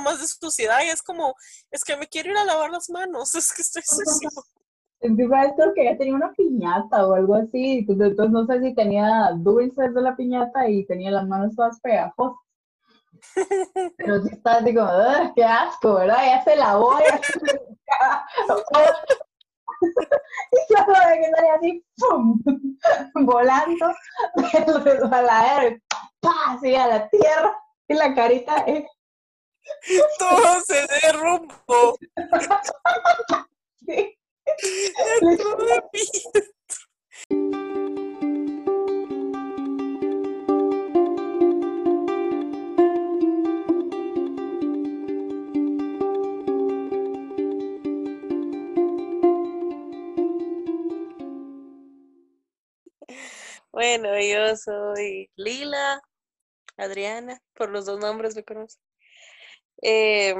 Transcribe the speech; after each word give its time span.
más 0.00 0.20
de 0.20 0.26
suciedad 0.26 0.78
y 0.84 0.90
es 0.90 1.02
como, 1.02 1.34
es 1.70 1.84
que 1.84 1.96
me 1.96 2.06
quiero 2.06 2.30
ir 2.30 2.36
a 2.36 2.44
lavar 2.44 2.70
las 2.70 2.90
manos, 2.90 3.34
es 3.34 3.52
que 3.52 3.62
estoy 3.62 3.82
sucio. 3.82 4.28
Encima 5.00 5.44
esto 5.44 5.72
que 5.74 5.84
ya 5.84 5.98
tenía 5.98 6.14
una 6.14 6.32
piñata 6.32 7.06
o 7.06 7.12
algo 7.12 7.34
así, 7.34 7.84
entonces 7.86 8.30
no 8.30 8.46
sé 8.46 8.62
si 8.62 8.74
tenía 8.74 9.32
dulces 9.36 9.92
de 9.92 10.00
la 10.00 10.16
piñata 10.16 10.66
y 10.66 10.86
tenía 10.86 11.10
las 11.10 11.28
manos 11.28 11.54
todas 11.54 11.78
pegajosas. 11.80 12.38
Pero 13.98 14.22
sí 14.22 14.28
está 14.32 14.56
así 14.56 14.74
como, 14.74 14.88
qué 15.34 15.44
asco, 15.44 15.94
¿verdad? 15.96 16.24
Ya 16.24 16.42
se 16.42 16.56
lavó. 16.56 16.98
Ya 17.00 17.20
se... 17.20 17.56
y 20.52 20.58
yo 20.70 20.78
lo 20.86 20.94
que 20.94 21.30
salía 21.36 21.54
así, 21.54 21.84
¡pum! 21.98 22.40
volando 23.26 23.86
del 24.36 24.84
resbaladero, 24.84 25.76
¡pah! 26.20 26.54
así 26.54 26.74
a 26.74 26.86
la 26.86 27.08
tierra, 27.08 27.56
y 27.88 27.94
la 27.94 28.14
carita 28.14 28.56
es... 28.66 28.84
Todo 30.18 30.60
se 30.62 30.86
derrumbó. 31.02 31.98
sí. 33.86 34.18
Bueno, 53.74 54.08
yo 54.20 54.56
soy 54.56 55.30
Lila, 55.34 56.00
Adriana, 56.76 57.40
por 57.54 57.70
los 57.70 57.86
dos 57.86 57.98
nombres 57.98 58.36
me 58.36 58.44
conocen. 58.44 58.83
Eh, 59.82 60.34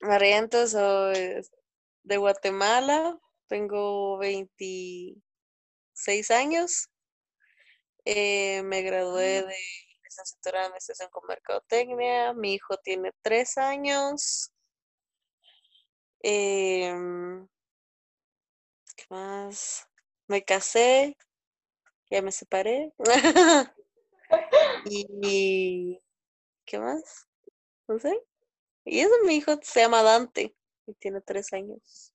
Mariento, 0.00 0.66
soy 0.66 1.42
de 2.02 2.16
Guatemala, 2.16 3.18
tengo 3.48 4.18
26 4.18 6.30
años. 6.30 6.88
Eh, 8.04 8.62
me 8.64 8.82
gradué 8.82 9.42
de 9.42 9.56
licenciatura 10.02 10.60
de 10.60 10.66
Administración 10.66 11.08
con 11.10 11.26
Mercadotecnia. 11.26 12.34
Mi 12.34 12.54
hijo 12.54 12.76
tiene 12.78 13.12
tres 13.22 13.56
años. 13.56 14.50
Em, 16.22 17.46
¿Qué 18.96 19.04
más? 19.08 19.88
Me 20.28 20.44
casé, 20.44 21.16
ya 22.10 22.22
me 22.22 22.32
separé. 22.32 22.92
y 24.84 26.00
¿qué 26.64 26.78
más? 26.78 27.28
No 27.88 27.98
sé. 27.98 28.18
Y 28.84 29.00
eso 29.00 29.12
mi 29.26 29.36
hijo 29.36 29.52
se 29.62 29.80
llama 29.80 30.02
Dante 30.02 30.54
y 30.86 30.94
tiene 30.94 31.20
tres 31.20 31.52
años. 31.52 32.12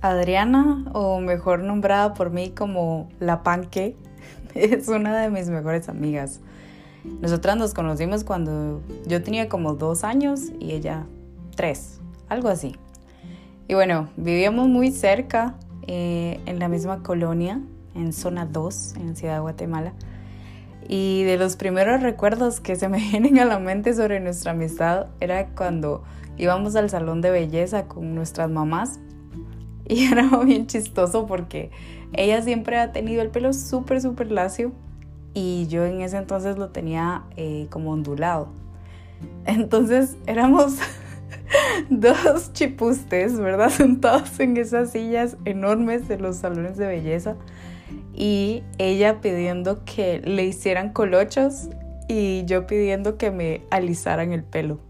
Adriana, 0.00 0.90
o 0.94 1.20
mejor 1.20 1.60
nombrada 1.60 2.14
por 2.14 2.30
mí 2.30 2.50
como 2.50 3.08
La 3.20 3.42
Panque, 3.42 3.96
es 4.54 4.88
una 4.88 5.20
de 5.20 5.30
mis 5.30 5.48
mejores 5.48 5.88
amigas. 5.88 6.40
Nosotras 7.04 7.56
nos 7.56 7.74
conocimos 7.74 8.24
cuando 8.24 8.80
yo 9.06 9.22
tenía 9.22 9.48
como 9.48 9.74
dos 9.74 10.04
años 10.04 10.52
y 10.60 10.72
ella 10.72 11.06
tres, 11.56 12.00
algo 12.28 12.48
así. 12.48 12.76
Y 13.68 13.74
bueno, 13.74 14.08
vivíamos 14.16 14.68
muy 14.68 14.90
cerca, 14.90 15.56
eh, 15.86 16.40
en 16.46 16.58
la 16.58 16.68
misma 16.68 17.02
colonia, 17.02 17.60
en 17.94 18.12
zona 18.12 18.46
2, 18.46 18.94
en 18.96 19.16
Ciudad 19.16 19.34
de 19.34 19.40
Guatemala. 19.40 19.92
Y 20.88 21.22
de 21.24 21.38
los 21.38 21.56
primeros 21.56 22.02
recuerdos 22.02 22.60
que 22.60 22.76
se 22.76 22.88
me 22.88 22.98
vienen 23.10 23.38
a 23.38 23.44
la 23.44 23.58
mente 23.58 23.94
sobre 23.94 24.20
nuestra 24.20 24.52
amistad 24.52 25.06
era 25.20 25.46
cuando 25.48 26.02
íbamos 26.36 26.76
al 26.76 26.90
salón 26.90 27.20
de 27.20 27.30
belleza 27.30 27.84
con 27.86 28.14
nuestras 28.14 28.50
mamás 28.50 28.98
y 29.86 30.06
era 30.12 30.28
bien 30.44 30.66
chistoso 30.66 31.26
porque 31.26 31.70
ella 32.12 32.42
siempre 32.42 32.78
ha 32.78 32.92
tenido 32.92 33.22
el 33.22 33.30
pelo 33.30 33.52
súper, 33.52 34.00
súper 34.00 34.30
lacio 34.30 34.72
y 35.34 35.66
yo 35.68 35.84
en 35.84 36.00
ese 36.02 36.18
entonces 36.18 36.58
lo 36.58 36.70
tenía 36.70 37.24
eh, 37.36 37.66
como 37.70 37.92
ondulado. 37.92 38.48
Entonces 39.46 40.16
éramos 40.26 40.76
dos 41.90 42.52
chipustes, 42.52 43.38
¿verdad? 43.38 43.70
Sentados 43.70 44.38
en 44.40 44.56
esas 44.56 44.90
sillas 44.90 45.36
enormes 45.44 46.06
de 46.08 46.18
los 46.18 46.36
salones 46.36 46.76
de 46.76 46.86
belleza 46.86 47.36
y 48.14 48.62
ella 48.78 49.20
pidiendo 49.20 49.84
que 49.84 50.20
le 50.20 50.44
hicieran 50.44 50.92
colochos 50.92 51.68
y 52.08 52.44
yo 52.44 52.66
pidiendo 52.66 53.16
que 53.16 53.30
me 53.30 53.62
alisaran 53.70 54.32
el 54.32 54.44
pelo. 54.44 54.80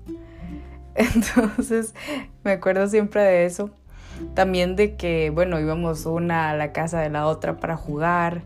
Entonces 0.94 1.94
me 2.44 2.52
acuerdo 2.52 2.86
siempre 2.88 3.22
de 3.22 3.44
eso. 3.44 3.70
También 4.34 4.76
de 4.76 4.96
que, 4.96 5.30
bueno, 5.30 5.58
íbamos 5.58 6.06
una 6.06 6.50
a 6.50 6.56
la 6.56 6.72
casa 6.72 7.00
de 7.00 7.10
la 7.10 7.26
otra 7.26 7.58
para 7.58 7.76
jugar. 7.76 8.42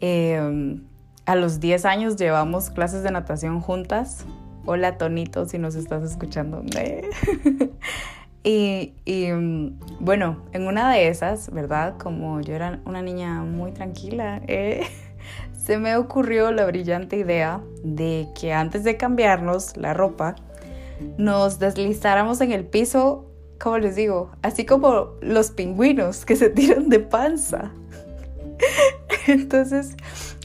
Em, 0.00 0.84
a 1.26 1.36
los 1.36 1.60
10 1.60 1.84
años 1.84 2.16
llevamos 2.16 2.70
clases 2.70 3.02
de 3.02 3.10
natación 3.10 3.60
juntas. 3.60 4.26
Hola 4.66 4.98
Tonito, 4.98 5.46
si 5.46 5.58
nos 5.58 5.74
estás 5.74 6.02
escuchando. 6.02 6.62
y, 8.42 8.92
mm, 9.32 9.78
bueno, 10.00 10.38
en 10.52 10.66
una 10.66 10.90
de 10.92 11.08
esas, 11.08 11.50
¿verdad? 11.50 11.96
Como 11.98 12.40
yo 12.40 12.54
era 12.54 12.80
una 12.86 13.02
niña 13.02 13.42
muy 13.42 13.72
tranquila, 13.72 14.40
eh, 14.46 14.86
se 15.58 15.78
me 15.78 15.96
ocurrió 15.96 16.50
la 16.50 16.64
brillante 16.64 17.16
idea 17.16 17.60
de 17.84 18.28
que 18.38 18.52
antes 18.52 18.82
de 18.84 18.96
cambiarnos 18.96 19.76
la 19.76 19.92
ropa, 19.92 20.36
nos 21.16 21.58
deslizáramos 21.58 22.40
en 22.40 22.52
el 22.52 22.64
piso, 22.64 23.26
como 23.58 23.78
les 23.78 23.96
digo, 23.96 24.30
así 24.42 24.64
como 24.64 25.14
los 25.20 25.50
pingüinos 25.50 26.24
que 26.24 26.36
se 26.36 26.50
tiran 26.50 26.88
de 26.88 27.00
panza. 27.00 27.72
Entonces, 29.26 29.96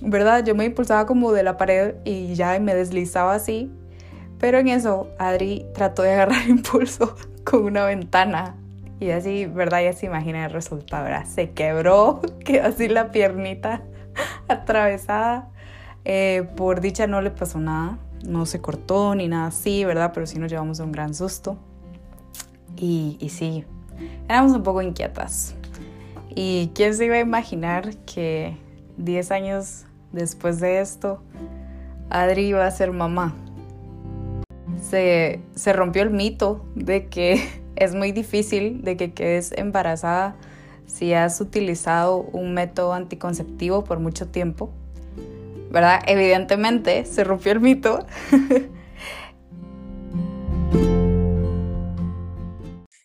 ¿verdad? 0.01 0.43
Yo 0.45 0.53
me 0.53 0.65
impulsaba 0.65 1.05
como 1.05 1.31
de 1.31 1.43
la 1.43 1.57
pared 1.57 1.95
y 2.03 2.35
ya 2.35 2.59
me 2.59 2.75
deslizaba 2.75 3.35
así. 3.35 3.71
Pero 4.37 4.59
en 4.59 4.67
eso, 4.67 5.07
Adri 5.17 5.65
trató 5.73 6.01
de 6.03 6.11
agarrar 6.13 6.45
impulso 6.49 7.15
con 7.45 7.63
una 7.63 7.85
ventana. 7.85 8.55
Y 8.99 9.11
así, 9.11 9.45
¿verdad? 9.45 9.83
Ya 9.83 9.93
se 9.93 10.05
imagina 10.05 10.45
el 10.45 10.51
resultado, 10.51 11.03
¿verdad? 11.03 11.25
Se 11.25 11.51
quebró, 11.51 12.21
quedó 12.45 12.67
así 12.67 12.89
la 12.89 13.11
piernita 13.11 13.83
atravesada. 14.49 15.49
Eh, 16.03 16.47
por 16.57 16.81
dicha 16.81 17.07
no 17.07 17.21
le 17.21 17.31
pasó 17.31 17.59
nada 17.59 17.97
no 18.25 18.45
se 18.45 18.59
cortó 18.59 19.15
ni 19.15 19.27
nada 19.27 19.47
así, 19.47 19.85
¿verdad? 19.85 20.11
Pero 20.13 20.25
sí 20.25 20.39
nos 20.39 20.51
llevamos 20.51 20.79
un 20.79 20.91
gran 20.91 21.13
susto. 21.13 21.57
Y, 22.75 23.17
y 23.19 23.29
sí, 23.29 23.65
éramos 24.27 24.53
un 24.53 24.63
poco 24.63 24.81
inquietas. 24.81 25.55
¿Y 26.35 26.71
quién 26.75 26.93
se 26.93 27.05
iba 27.05 27.15
a 27.15 27.19
imaginar 27.19 27.95
que 28.05 28.57
10 28.97 29.31
años 29.31 29.85
después 30.11 30.59
de 30.59 30.81
esto, 30.81 31.21
Adri 32.09 32.47
iba 32.47 32.65
a 32.65 32.71
ser 32.71 32.91
mamá? 32.91 33.35
Se, 34.89 35.41
se 35.55 35.73
rompió 35.73 36.03
el 36.03 36.11
mito 36.11 36.65
de 36.75 37.07
que 37.07 37.63
es 37.75 37.95
muy 37.95 38.11
difícil 38.11 38.83
de 38.83 38.97
que 38.97 39.13
quedes 39.13 39.51
embarazada 39.53 40.35
si 40.85 41.13
has 41.13 41.41
utilizado 41.41 42.17
un 42.17 42.53
método 42.53 42.93
anticonceptivo 42.93 43.83
por 43.83 43.99
mucho 43.99 44.27
tiempo 44.27 44.71
¿verdad? 45.75 46.01
Evidentemente 46.07 47.05
se 47.05 47.25
rompió 47.25 47.51
el 47.51 47.59
mito. 47.59 48.05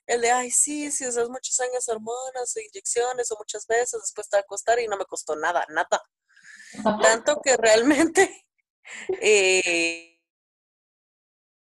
El 0.06 0.20
de, 0.20 0.30
ay, 0.30 0.50
sí, 0.52 0.90
si 0.92 1.06
usas 1.06 1.28
muchos 1.28 1.58
años 1.60 1.88
hormonas 1.88 2.56
o 2.56 2.60
inyecciones 2.60 3.30
o 3.32 3.36
muchas 3.38 3.66
veces, 3.66 4.00
después 4.00 4.28
te 4.28 4.36
va 4.36 4.40
a 4.40 4.44
costar 4.44 4.78
y 4.78 4.86
no 4.86 4.96
me 4.96 5.04
costó 5.04 5.34
nada, 5.34 5.64
nada. 5.68 6.00
Tanto 7.02 7.40
que 7.42 7.56
realmente, 7.56 8.44
eh, 9.20 10.09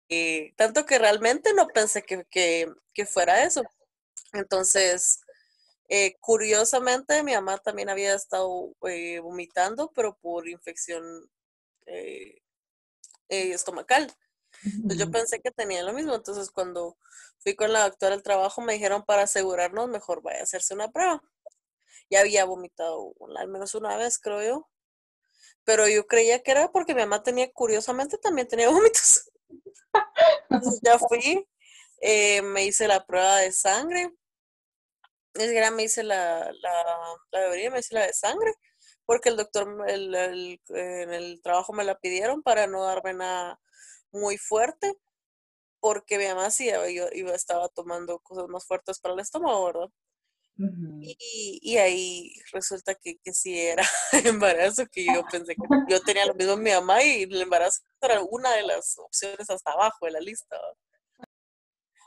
eh, 0.09 0.53
tanto 0.57 0.87
que 0.87 0.99
realmente 0.99 1.53
no 1.55 1.69
pensé 1.69 2.03
que, 2.03 2.25
que 2.31 3.07
fuera 3.07 3.45
eso. 3.45 3.63
Entonces, 4.33 5.21
eh, 5.89 6.17
curiosamente, 6.21 7.23
mi 7.23 7.33
mamá 7.33 7.59
también 7.59 7.89
había 7.89 8.15
estado 8.15 8.75
eh, 8.89 9.21
vomitando, 9.21 9.93
pero 9.95 10.17
por 10.21 10.49
infección 10.49 11.05
eh, 11.87 12.41
estomacal. 13.29 14.13
Entonces 14.65 14.99
yo 14.99 15.11
pensé 15.11 15.41
que 15.41 15.51
tenía 15.51 15.83
lo 15.83 15.93
mismo. 15.93 16.15
Entonces 16.15 16.51
cuando 16.51 16.97
fui 17.39 17.55
con 17.55 17.73
la 17.73 17.85
doctora 17.85 18.15
al 18.15 18.23
trabajo 18.23 18.63
me 18.63 18.73
dijeron 18.73 19.05
para 19.05 19.23
asegurarnos 19.23 19.89
mejor 19.89 20.23
vaya 20.23 20.41
a 20.41 20.43
hacerse 20.45 20.75
una 20.75 20.91
prueba. 20.91 21.23
Ya 22.11 22.21
había 22.21 22.45
vomitado 22.45 23.15
al 23.37 23.49
menos 23.49 23.75
una 23.75 23.97
vez, 23.97 24.19
creo 24.19 24.43
yo. 24.43 24.69
Pero 25.65 25.89
yo 25.89 26.07
creía 26.07 26.43
que 26.43 26.53
era 26.53 26.73
porque 26.73 26.95
mi 26.95 27.03
mamá 27.03 27.23
tenía, 27.23 27.53
curiosamente, 27.53 28.19
también 28.19 28.49
tenía 28.49 28.71
vómitos. 28.71 29.26
Ya 30.83 30.99
fui, 30.99 31.47
me 32.43 32.65
hice 32.65 32.89
la 32.89 33.05
prueba 33.05 33.39
de 33.39 33.53
sangre 33.53 34.11
ni 35.37 35.45
siquiera 35.45 35.71
me 35.71 35.85
hice 35.85 36.03
la, 36.03 36.51
la, 36.63 37.19
la 37.33 37.71
me 37.71 37.79
hice 37.79 37.95
la 37.95 38.07
de 38.07 38.13
sangre, 38.13 38.53
porque 39.05 39.29
el 39.29 39.37
doctor 39.37 39.69
el, 39.89 40.15
en 40.69 41.13
el 41.13 41.41
trabajo 41.43 41.73
me 41.73 41.85
la 41.85 41.99
pidieron 41.99 42.43
para 42.43 42.67
no 42.67 42.83
darme 42.85 43.15
nada 43.15 43.61
muy 44.13 44.39
fuerte. 44.39 44.95
porque 45.81 46.19
mi 46.19 46.27
mamá 46.27 46.51
sí 46.51 46.69
yo, 46.71 47.09
iba, 47.13 47.35
estaba 47.35 47.69
tomando 47.69 48.19
cosas 48.21 48.49
más 48.49 48.67
fuertes 48.67 49.01
para 49.01 49.15
el 49.15 49.21
estómago, 49.21 49.67
¿verdad? 49.67 49.89
Y, 50.59 51.77
ahí 51.77 52.33
resulta 52.53 52.95
que, 52.95 53.19
que 53.19 53.33
sí 53.33 53.59
era 53.59 53.83
embarazo, 54.25 54.87
que 54.87 55.05
yo 55.05 55.25
pensé 55.31 55.55
que 55.55 55.63
yo 55.89 56.01
tenía 56.01 56.27
lo 56.27 56.35
mismo 56.35 56.55
en 56.55 56.63
mi 56.63 56.71
mamá 56.71 57.03
y 57.03 57.25
el 57.25 57.43
embarazo 57.43 57.83
era 58.01 58.23
una 58.23 58.53
de 58.53 58.63
las 58.63 58.97
opciones 58.99 59.51
hasta 59.51 59.73
abajo 59.73 60.07
de 60.07 60.13
la 60.13 60.21
lista. 60.21 60.57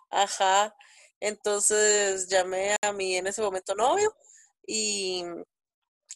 Ajá, 0.09 0.75
entonces 1.19 2.27
llamé 2.27 2.75
a 2.81 2.91
mi 2.91 3.17
en 3.17 3.27
ese 3.27 3.41
momento 3.41 3.75
novio 3.75 4.15
y 4.65 5.23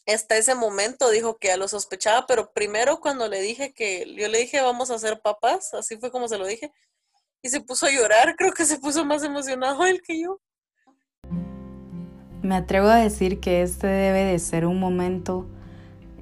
hasta 0.06 0.36
ese 0.36 0.54
momento 0.54 1.10
dijo 1.10 1.38
que 1.38 1.48
ya 1.48 1.56
lo 1.56 1.68
sospechaba, 1.68 2.26
pero 2.26 2.52
primero 2.52 3.00
cuando 3.00 3.28
le 3.28 3.40
dije 3.40 3.72
que, 3.72 4.12
yo 4.16 4.28
le 4.28 4.38
dije 4.38 4.60
vamos 4.60 4.90
a 4.90 4.98
ser 4.98 5.20
papás, 5.20 5.72
así 5.74 5.96
fue 5.98 6.10
como 6.10 6.28
se 6.28 6.38
lo 6.38 6.46
dije, 6.46 6.72
y 7.42 7.48
se 7.50 7.60
puso 7.60 7.86
a 7.86 7.90
llorar, 7.90 8.36
creo 8.36 8.52
que 8.52 8.64
se 8.64 8.78
puso 8.78 9.04
más 9.04 9.22
emocionado 9.22 9.84
él 9.86 10.02
que 10.02 10.20
yo. 10.20 10.40
Me 12.44 12.56
atrevo 12.56 12.88
a 12.88 12.96
decir 12.96 13.40
que 13.40 13.62
este 13.62 13.86
debe 13.86 14.22
de 14.22 14.38
ser 14.38 14.66
un 14.66 14.78
momento 14.78 15.46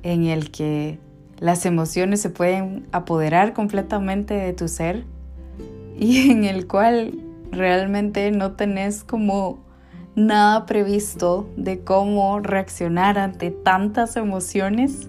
en 0.04 0.26
el 0.26 0.52
que 0.52 1.00
las 1.40 1.66
emociones 1.66 2.20
se 2.20 2.30
pueden 2.30 2.86
apoderar 2.92 3.54
completamente 3.54 4.34
de 4.34 4.52
tu 4.52 4.68
ser 4.68 5.04
y 5.98 6.30
en 6.30 6.44
el 6.44 6.68
cual 6.68 7.18
realmente 7.50 8.30
no 8.30 8.52
tenés 8.52 9.02
como 9.02 9.64
nada 10.14 10.64
previsto 10.64 11.50
de 11.56 11.80
cómo 11.80 12.38
reaccionar 12.38 13.18
ante 13.18 13.50
tantas 13.50 14.14
emociones 14.14 15.08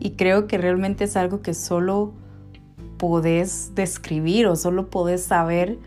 y 0.00 0.16
creo 0.16 0.48
que 0.48 0.58
realmente 0.58 1.04
es 1.04 1.16
algo 1.16 1.40
que 1.40 1.54
solo 1.54 2.14
podés 2.96 3.76
describir 3.76 4.48
o 4.48 4.56
solo 4.56 4.90
podés 4.90 5.22
saber 5.22 5.78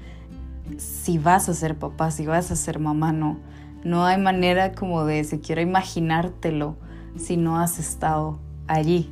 si 0.77 1.17
vas 1.17 1.49
a 1.49 1.53
ser 1.53 1.77
papá, 1.77 2.09
si 2.09 2.25
vas 2.25 2.51
a 2.51 2.55
ser 2.55 2.79
mamá, 2.79 3.11
no. 3.11 3.37
No 3.85 4.03
hay 4.03 4.19
manera 4.19 4.73
como 4.73 5.05
de 5.05 5.23
siquiera 5.23 5.61
imaginártelo 5.61 6.75
si 7.17 7.37
no 7.37 7.59
has 7.59 7.77
estado 7.77 8.39
allí. 8.67 9.11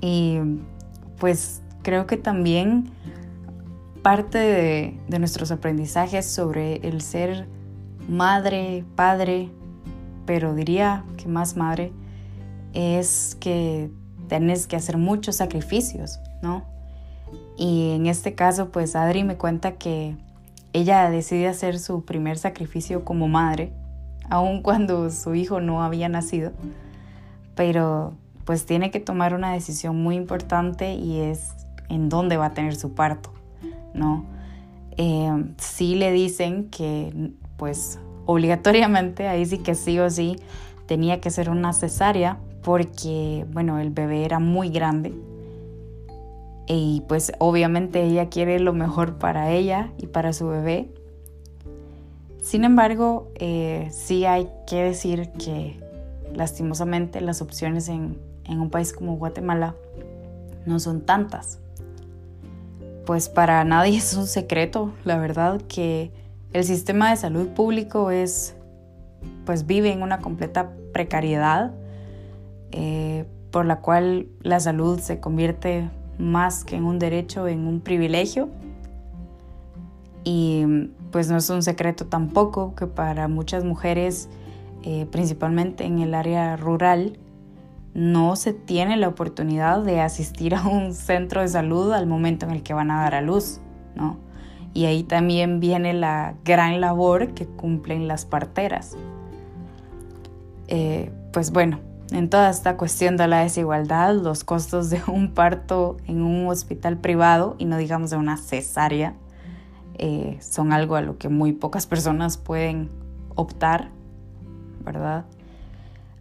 Y 0.00 0.40
pues 1.18 1.62
creo 1.82 2.08
que 2.08 2.16
también 2.16 2.90
parte 4.02 4.38
de, 5.08 5.18
nuestros 5.20 5.52
aprendizajes 5.52 6.26
sobre 6.26 6.76
el 6.86 7.02
ser 7.02 7.46
madre, 8.08 8.84
padre, 8.96 9.48
pero 10.26 10.52
diría 10.52 11.04
que 11.16 11.28
más 11.28 11.56
madre, 11.56 11.92
es 12.74 13.36
que 13.38 13.92
tienes 14.28 14.66
que 14.66 14.74
hacer 14.74 14.96
muchos 14.96 15.36
sacrificios, 15.36 16.18
¿no? 16.42 16.64
Y 17.56 17.92
en 17.92 18.06
este 18.06 18.34
caso, 18.34 18.70
pues 18.70 18.96
Adri 18.96 19.22
me 19.22 19.36
cuenta 19.36 19.76
que 19.76 20.16
ella 20.76 21.08
decide 21.10 21.48
hacer 21.48 21.78
su 21.78 22.04
primer 22.04 22.36
sacrificio 22.36 23.04
como 23.04 23.28
madre, 23.28 23.72
aun 24.28 24.62
cuando 24.62 25.10
su 25.10 25.34
hijo 25.34 25.60
no 25.60 25.82
había 25.82 26.08
nacido, 26.08 26.52
pero 27.54 28.14
pues 28.44 28.66
tiene 28.66 28.90
que 28.90 29.00
tomar 29.00 29.34
una 29.34 29.52
decisión 29.52 30.00
muy 30.00 30.14
importante 30.16 30.94
y 30.94 31.20
es 31.20 31.54
en 31.88 32.08
dónde 32.08 32.36
va 32.36 32.46
a 32.46 32.54
tener 32.54 32.76
su 32.76 32.94
parto. 32.94 33.32
¿no? 33.94 34.24
Eh, 34.98 35.30
sí 35.56 35.94
le 35.94 36.12
dicen 36.12 36.68
que 36.70 37.32
pues 37.56 37.98
obligatoriamente, 38.26 39.28
ahí 39.28 39.46
sí 39.46 39.58
que 39.58 39.74
sí 39.74 39.98
o 39.98 40.10
sí, 40.10 40.36
tenía 40.86 41.20
que 41.20 41.30
ser 41.30 41.48
una 41.48 41.72
cesárea 41.72 42.38
porque, 42.62 43.46
bueno, 43.52 43.78
el 43.78 43.90
bebé 43.90 44.24
era 44.24 44.38
muy 44.38 44.68
grande 44.68 45.14
y 46.66 47.02
pues 47.08 47.32
obviamente 47.38 48.02
ella 48.02 48.28
quiere 48.28 48.58
lo 48.60 48.72
mejor 48.72 49.18
para 49.18 49.50
ella 49.50 49.92
y 49.98 50.06
para 50.06 50.32
su 50.32 50.48
bebé. 50.48 50.92
Sin 52.40 52.64
embargo, 52.64 53.30
eh, 53.36 53.88
sí 53.90 54.24
hay 54.24 54.48
que 54.66 54.82
decir 54.82 55.30
que 55.32 55.80
lastimosamente 56.34 57.20
las 57.20 57.42
opciones 57.42 57.88
en 57.88 58.18
un 58.48 58.70
país 58.70 58.92
como 58.92 59.16
Guatemala 59.16 59.74
no 60.64 60.78
son 60.80 61.02
tantas 61.02 61.60
pues 63.06 63.28
para 63.28 63.64
nadie 63.64 63.96
es 63.96 64.14
un 64.14 64.26
secreto, 64.26 64.92
la 65.04 65.16
verdad, 65.16 65.62
que 65.62 66.10
el 66.52 66.64
sistema 66.64 67.10
de 67.10 67.16
salud 67.16 67.48
público 67.48 68.10
es, 68.10 68.56
pues 69.46 69.64
vive 69.64 69.92
en 69.92 70.02
una 70.02 70.18
completa 70.18 70.72
precariedad, 70.92 71.72
eh, 72.72 73.24
por 73.50 73.64
la 73.64 73.80
cual 73.80 74.26
la 74.42 74.60
salud 74.60 74.98
se 74.98 75.20
convierte 75.20 75.88
más 76.18 76.64
que 76.64 76.76
en 76.76 76.84
un 76.84 76.98
derecho, 76.98 77.48
en 77.48 77.66
un 77.66 77.80
privilegio. 77.80 78.48
Y 80.24 80.64
pues 81.12 81.30
no 81.30 81.36
es 81.36 81.48
un 81.50 81.62
secreto 81.62 82.06
tampoco 82.06 82.74
que 82.74 82.86
para 82.86 83.28
muchas 83.28 83.64
mujeres, 83.64 84.28
eh, 84.82 85.06
principalmente 85.10 85.84
en 85.84 86.00
el 86.00 86.14
área 86.14 86.56
rural, 86.56 87.18
no 87.94 88.36
se 88.36 88.52
tiene 88.52 88.96
la 88.96 89.08
oportunidad 89.08 89.82
de 89.82 90.00
asistir 90.00 90.54
a 90.54 90.66
un 90.66 90.92
centro 90.92 91.40
de 91.40 91.48
salud 91.48 91.92
al 91.92 92.06
momento 92.06 92.44
en 92.44 92.52
el 92.52 92.62
que 92.62 92.74
van 92.74 92.90
a 92.90 93.02
dar 93.02 93.14
a 93.14 93.22
luz, 93.22 93.60
¿no? 93.94 94.18
Y 94.74 94.84
ahí 94.84 95.02
también 95.02 95.60
viene 95.60 95.94
la 95.94 96.34
gran 96.44 96.82
labor 96.82 97.32
que 97.32 97.46
cumplen 97.46 98.06
las 98.06 98.26
parteras. 98.26 98.94
Eh, 100.68 101.10
pues 101.32 101.50
bueno, 101.52 101.78
en 102.10 102.30
toda 102.30 102.50
esta 102.50 102.76
cuestión 102.76 103.16
de 103.16 103.26
la 103.26 103.40
desigualdad, 103.40 104.14
los 104.14 104.44
costos 104.44 104.90
de 104.90 105.02
un 105.08 105.32
parto 105.32 105.96
en 106.06 106.22
un 106.22 106.48
hospital 106.48 106.98
privado, 106.98 107.56
y 107.58 107.64
no 107.64 107.76
digamos 107.76 108.10
de 108.10 108.16
una 108.16 108.36
cesárea, 108.36 109.14
eh, 109.98 110.38
son 110.40 110.72
algo 110.72 110.96
a 110.96 111.00
lo 111.00 111.16
que 111.18 111.28
muy 111.28 111.52
pocas 111.52 111.86
personas 111.86 112.36
pueden 112.36 112.90
optar, 113.34 113.90
¿verdad? 114.84 115.24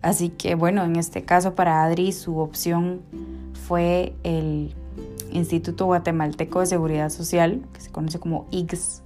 Así 0.02 0.30
que 0.30 0.56
bueno, 0.56 0.84
en 0.84 0.96
este 0.96 1.24
caso 1.24 1.56
para 1.56 1.84
Adri 1.84 2.12
su 2.12 2.38
opción 2.38 3.02
fue 3.68 4.16
el 4.24 4.74
Instituto 5.32 5.86
Guatemalteco 5.86 6.62
de 6.62 6.68
Seguridad 6.68 7.10
Social, 7.10 7.62
que 7.74 7.82
se 7.82 7.92
conoce 7.92 8.20
como 8.20 8.46
IGS. 8.52 9.02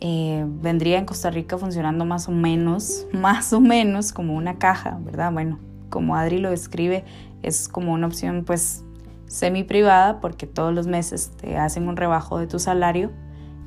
Eh, 0.00 0.44
vendría 0.46 0.98
en 0.98 1.04
Costa 1.04 1.30
Rica 1.30 1.58
funcionando 1.58 2.04
más 2.04 2.28
o 2.28 2.32
menos, 2.32 3.06
más 3.12 3.52
o 3.52 3.60
menos 3.60 4.12
como 4.12 4.34
una 4.34 4.58
caja, 4.58 4.98
¿verdad? 5.02 5.32
Bueno, 5.32 5.58
como 5.94 6.16
Adri 6.16 6.38
lo 6.38 6.50
describe, 6.50 7.04
es 7.42 7.68
como 7.68 7.92
una 7.92 8.06
opción 8.06 8.44
pues 8.44 8.82
semi 9.26 9.64
privada 9.64 10.20
porque 10.20 10.46
todos 10.46 10.74
los 10.74 10.86
meses 10.86 11.30
te 11.40 11.56
hacen 11.56 11.88
un 11.88 11.96
rebajo 11.96 12.38
de 12.38 12.46
tu 12.46 12.58
salario 12.58 13.12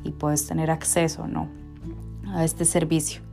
y 0.03 0.12
puedes 0.12 0.46
tener 0.46 0.69
acceso, 0.69 1.27
¿no? 1.27 1.50
A 2.27 2.43
este 2.43 2.65
servicio 2.65 3.27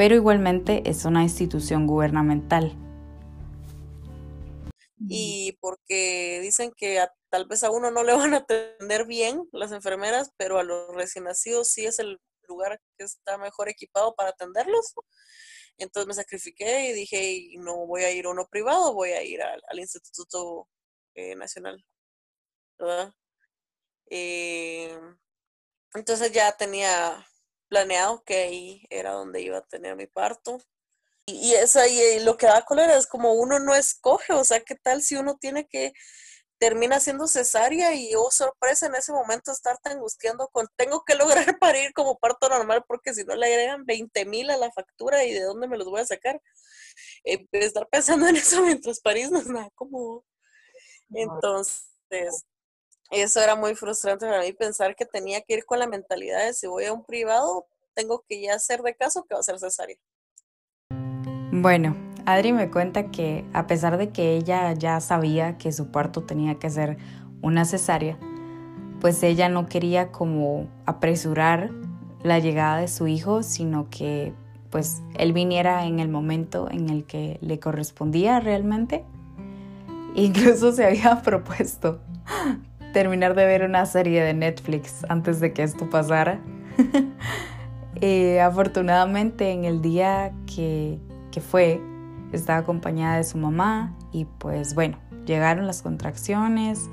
pero 0.00 0.14
igualmente 0.14 0.82
es 0.86 1.04
una 1.04 1.22
institución 1.22 1.86
gubernamental. 1.86 2.74
Y 4.98 5.58
porque 5.60 6.40
dicen 6.40 6.72
que 6.74 7.06
tal 7.28 7.44
vez 7.44 7.62
a 7.64 7.70
uno 7.70 7.90
no 7.90 8.02
le 8.02 8.14
van 8.14 8.32
a 8.32 8.38
atender 8.38 9.04
bien 9.04 9.46
las 9.52 9.72
enfermeras, 9.72 10.32
pero 10.38 10.58
a 10.58 10.62
los 10.62 10.88
recién 10.94 11.24
nacidos 11.24 11.68
sí 11.68 11.84
es 11.84 11.98
el 11.98 12.18
lugar 12.48 12.80
que 12.96 13.04
está 13.04 13.36
mejor 13.36 13.68
equipado 13.68 14.14
para 14.14 14.30
atenderlos. 14.30 14.94
Entonces 15.78 16.06
me 16.06 16.14
sacrifiqué 16.14 16.90
y 16.90 16.92
dije, 16.92 17.48
no 17.58 17.86
voy 17.86 18.04
a 18.04 18.12
ir 18.12 18.26
a 18.26 18.30
uno 18.30 18.46
privado, 18.48 18.94
voy 18.94 19.10
a 19.10 19.22
ir 19.22 19.42
al, 19.42 19.78
Instituto 19.78 20.68
eh, 21.14 21.34
Nacional. 21.34 21.84
Eh, 24.10 24.98
entonces 25.94 26.32
ya 26.32 26.52
tenía 26.56 27.26
planeado 27.68 28.22
que 28.24 28.36
ahí 28.36 28.86
era 28.90 29.12
donde 29.12 29.40
iba 29.40 29.58
a 29.58 29.66
tener 29.66 29.96
mi 29.96 30.06
parto. 30.06 30.58
Y, 31.26 31.54
eso 31.54 31.80
ahí 31.80 32.20
lo 32.24 32.36
que 32.36 32.46
da 32.46 32.64
cólera 32.64 32.96
es 32.96 33.06
como 33.06 33.34
uno 33.34 33.58
no 33.60 33.74
escoge, 33.74 34.32
o 34.32 34.44
sea, 34.44 34.60
¿qué 34.60 34.74
tal 34.74 35.02
si 35.02 35.16
uno 35.16 35.38
tiene 35.38 35.66
que 35.68 35.92
termina 36.60 37.00
siendo 37.00 37.26
cesárea 37.26 37.94
y 37.94 38.14
oh 38.14 38.30
sorpresa 38.30 38.86
en 38.86 38.94
ese 38.94 39.12
momento 39.12 39.50
estarte 39.50 39.88
angustiando 39.88 40.48
con 40.48 40.68
tengo 40.76 41.02
que 41.04 41.14
lograr 41.14 41.46
parir 41.58 41.92
como 41.94 42.18
parto 42.18 42.50
normal 42.50 42.84
porque 42.86 43.14
si 43.14 43.24
no 43.24 43.34
le 43.34 43.46
agregan 43.46 43.86
20 43.86 44.26
mil 44.26 44.50
a 44.50 44.58
la 44.58 44.70
factura 44.70 45.24
y 45.24 45.32
de 45.32 45.42
dónde 45.42 45.66
me 45.66 45.78
los 45.78 45.88
voy 45.88 46.02
a 46.02 46.06
sacar. 46.06 46.40
Eh, 47.24 47.46
estar 47.52 47.88
pensando 47.88 48.28
en 48.28 48.36
eso 48.36 48.62
mientras 48.62 49.00
parís 49.00 49.30
no 49.30 49.38
es 49.38 49.46
nada 49.46 49.70
como... 49.74 50.24
Entonces, 51.12 52.44
eso 53.10 53.40
era 53.40 53.56
muy 53.56 53.74
frustrante 53.74 54.26
para 54.26 54.42
mí 54.42 54.52
pensar 54.52 54.94
que 54.94 55.06
tenía 55.06 55.40
que 55.40 55.54
ir 55.54 55.64
con 55.64 55.78
la 55.78 55.88
mentalidad 55.88 56.44
de 56.44 56.54
si 56.54 56.68
voy 56.68 56.84
a 56.84 56.92
un 56.92 57.04
privado, 57.04 57.66
tengo 57.94 58.22
que 58.28 58.42
ya 58.42 58.54
hacer 58.54 58.82
de 58.82 58.94
caso 58.94 59.24
que 59.24 59.34
va 59.34 59.40
a 59.40 59.42
ser 59.42 59.58
cesárea. 59.58 59.96
Bueno, 61.52 62.09
Adri 62.26 62.52
me 62.52 62.70
cuenta 62.70 63.10
que 63.10 63.44
a 63.52 63.66
pesar 63.66 63.96
de 63.98 64.10
que 64.10 64.36
ella 64.36 64.72
ya 64.72 65.00
sabía 65.00 65.58
que 65.58 65.72
su 65.72 65.90
parto 65.90 66.22
tenía 66.22 66.56
que 66.56 66.70
ser 66.70 66.98
una 67.42 67.64
cesárea, 67.64 68.18
pues 69.00 69.22
ella 69.22 69.48
no 69.48 69.66
quería 69.66 70.12
como 70.12 70.68
apresurar 70.86 71.70
la 72.22 72.38
llegada 72.38 72.78
de 72.78 72.88
su 72.88 73.06
hijo, 73.06 73.42
sino 73.42 73.88
que 73.90 74.32
pues 74.70 75.02
él 75.16 75.32
viniera 75.32 75.84
en 75.86 75.98
el 75.98 76.08
momento 76.08 76.68
en 76.70 76.90
el 76.90 77.04
que 77.04 77.38
le 77.40 77.58
correspondía 77.58 78.40
realmente. 78.40 79.04
Incluso 80.14 80.72
se 80.72 80.84
había 80.84 81.22
propuesto 81.24 82.00
terminar 82.92 83.34
de 83.34 83.46
ver 83.46 83.64
una 83.64 83.86
serie 83.86 84.22
de 84.22 84.34
Netflix 84.34 85.04
antes 85.08 85.40
de 85.40 85.52
que 85.52 85.62
esto 85.62 85.88
pasara. 85.90 86.40
Eh, 88.02 88.40
afortunadamente 88.40 89.50
en 89.50 89.66
el 89.66 89.82
día 89.82 90.32
que, 90.46 90.98
que 91.30 91.42
fue, 91.42 91.82
estaba 92.32 92.60
acompañada 92.60 93.16
de 93.16 93.24
su 93.24 93.38
mamá 93.38 93.96
y 94.12 94.24
pues 94.24 94.74
bueno, 94.74 94.98
llegaron 95.26 95.66
las 95.66 95.82
contracciones 95.82 96.88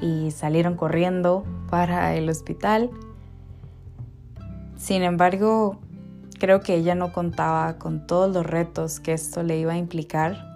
y 0.00 0.30
salieron 0.30 0.74
corriendo 0.76 1.44
para 1.70 2.14
el 2.14 2.28
hospital. 2.28 2.90
Sin 4.76 5.02
embargo, 5.02 5.78
creo 6.38 6.60
que 6.60 6.74
ella 6.74 6.94
no 6.94 7.12
contaba 7.12 7.78
con 7.78 8.06
todos 8.06 8.32
los 8.32 8.44
retos 8.44 9.00
que 9.00 9.12
esto 9.12 9.42
le 9.42 9.58
iba 9.58 9.72
a 9.72 9.78
implicar. 9.78 10.52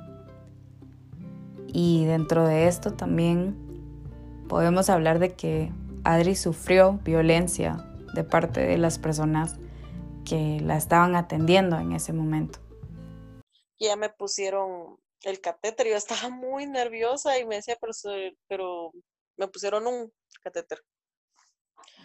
Y 1.66 2.04
dentro 2.06 2.46
de 2.46 2.66
esto 2.66 2.92
también 2.92 3.56
podemos 4.48 4.90
hablar 4.90 5.18
de 5.18 5.32
que 5.32 5.72
Adri 6.04 6.34
sufrió 6.34 6.98
violencia 7.04 7.84
de 8.14 8.24
parte 8.24 8.60
de 8.60 8.78
las 8.78 8.98
personas 8.98 9.56
que 10.24 10.60
la 10.60 10.76
estaban 10.76 11.16
atendiendo 11.16 11.78
en 11.78 11.92
ese 11.92 12.12
momento. 12.12 12.58
Ya 13.78 13.96
me 13.96 14.10
pusieron 14.10 14.98
el 15.22 15.40
catéter, 15.40 15.86
yo 15.88 15.96
estaba 15.96 16.28
muy 16.30 16.66
nerviosa 16.66 17.38
y 17.38 17.46
me 17.46 17.56
decía, 17.56 17.76
pero, 17.80 17.92
pero 18.46 18.92
me 19.36 19.48
pusieron 19.48 19.86
un 19.86 20.12
catéter. 20.42 20.82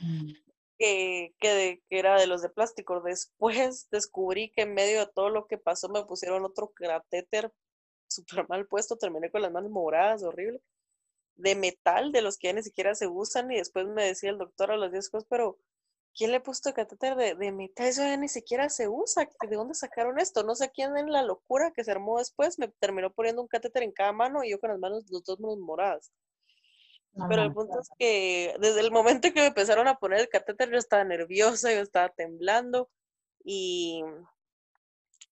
Mm. 0.01 0.31
Que, 0.77 1.33
que, 1.39 1.81
era 1.89 2.19
de 2.19 2.27
los 2.27 2.41
de 2.41 2.49
plástico. 2.49 3.01
Después 3.01 3.87
descubrí 3.89 4.51
que 4.51 4.63
en 4.63 4.73
medio 4.73 4.99
de 4.99 5.11
todo 5.13 5.29
lo 5.29 5.47
que 5.47 5.57
pasó 5.57 5.87
me 5.89 6.03
pusieron 6.03 6.43
otro 6.43 6.71
catéter 6.73 7.51
súper 8.07 8.47
mal 8.49 8.67
puesto, 8.67 8.97
terminé 8.97 9.31
con 9.31 9.41
las 9.41 9.51
manos 9.51 9.71
moradas, 9.71 10.23
horrible, 10.23 10.61
de 11.35 11.55
metal, 11.55 12.11
de 12.11 12.21
los 12.21 12.37
que 12.37 12.47
ya 12.47 12.53
ni 12.53 12.63
siquiera 12.63 12.93
se 12.95 13.07
usan, 13.07 13.51
y 13.51 13.57
después 13.57 13.87
me 13.87 14.05
decía 14.05 14.29
el 14.29 14.37
doctor 14.37 14.71
a 14.71 14.77
los 14.77 14.91
10 14.91 15.09
cosas, 15.09 15.27
pero 15.29 15.57
¿quién 16.15 16.31
le 16.31 16.39
puso 16.39 16.69
el 16.69 16.75
catéter 16.75 17.15
de, 17.15 17.35
de, 17.35 17.51
metal? 17.51 17.87
Eso 17.87 18.03
ya 18.03 18.17
ni 18.17 18.27
siquiera 18.27 18.69
se 18.69 18.87
usa, 18.87 19.27
¿de 19.47 19.55
dónde 19.55 19.75
sacaron 19.75 20.19
esto? 20.19 20.43
No 20.43 20.55
sé 20.55 20.71
quién 20.71 20.95
en 20.97 21.11
la 21.11 21.23
locura 21.23 21.71
que 21.71 21.83
se 21.83 21.91
armó 21.91 22.19
después 22.19 22.59
me 22.59 22.67
terminó 22.67 23.11
poniendo 23.11 23.41
un 23.41 23.47
catéter 23.47 23.83
en 23.83 23.91
cada 23.91 24.11
mano 24.11 24.43
y 24.43 24.51
yo 24.51 24.59
con 24.59 24.69
las 24.69 24.79
manos, 24.79 25.05
los 25.09 25.23
dos 25.23 25.39
manos 25.39 25.57
moradas. 25.59 26.11
Pero 27.29 27.43
el 27.43 27.53
punto 27.53 27.79
es 27.79 27.89
que 27.97 28.55
desde 28.59 28.81
el 28.81 28.91
momento 28.91 29.31
que 29.31 29.41
me 29.41 29.47
empezaron 29.47 29.87
a 29.87 29.95
poner 29.95 30.21
el 30.21 30.29
catéter 30.29 30.71
yo 30.71 30.77
estaba 30.77 31.03
nerviosa, 31.03 31.71
yo 31.71 31.81
estaba 31.81 32.09
temblando 32.09 32.89
y, 33.43 34.03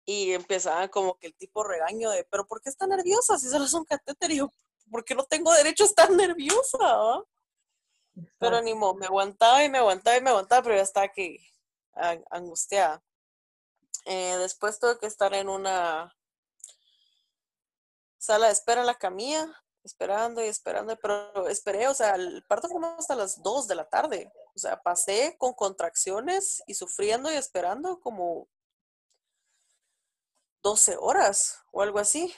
y 0.06 0.34
empezaba 0.34 0.90
como 0.90 1.18
que 1.18 1.28
el 1.28 1.36
tipo 1.36 1.64
regaño 1.64 2.12
de, 2.12 2.24
pero 2.30 2.46
¿por 2.46 2.62
qué 2.62 2.70
está 2.70 2.86
nerviosa 2.86 3.40
si 3.40 3.48
solo 3.48 3.66
es 3.66 3.74
un 3.74 3.86
catéter? 3.86 4.30
Y 4.30 4.38
yo, 4.38 4.52
¿por 4.92 5.04
qué 5.04 5.16
no 5.16 5.24
tengo 5.24 5.52
derecho 5.54 5.84
a 5.84 5.88
estar 5.88 6.12
nerviosa? 6.12 7.24
Pero 8.40 8.62
ni 8.62 8.74
modo, 8.74 8.96
me 8.96 9.06
aguantaba 9.06 9.64
y 9.64 9.70
me 9.70 9.78
aguantaba 9.78 10.18
y 10.18 10.22
me 10.22 10.30
aguantaba, 10.30 10.64
pero 10.64 10.76
ya 10.76 10.82
estaba 10.82 11.08
que 11.10 11.38
angustiada. 12.30 13.04
Eh, 14.06 14.38
después 14.38 14.80
tuve 14.80 14.98
que 15.00 15.06
estar 15.06 15.34
en 15.34 15.50
una 15.50 16.16
sala 18.18 18.48
de 18.48 18.54
espera 18.54 18.82
en 18.82 18.88
la 18.88 18.96
camilla 18.96 19.62
esperando 19.84 20.44
y 20.44 20.48
esperando, 20.48 20.96
pero 20.98 21.48
esperé, 21.48 21.88
o 21.88 21.94
sea, 21.94 22.16
el 22.16 22.44
parto 22.48 22.68
fue 22.68 22.82
hasta 22.98 23.16
las 23.16 23.42
2 23.42 23.68
de 23.68 23.76
la 23.76 23.90
tarde. 23.90 24.32
O 24.54 24.60
sea, 24.60 24.82
pasé 24.82 25.36
con 25.38 25.54
contracciones 25.54 26.62
y 26.68 26.74
sufriendo 26.74 27.32
y 27.32 27.36
esperando 27.36 28.00
como 28.00 28.48
12 30.64 30.98
horas 31.00 31.64
o 31.72 31.82
algo 31.82 32.00
así. 32.00 32.34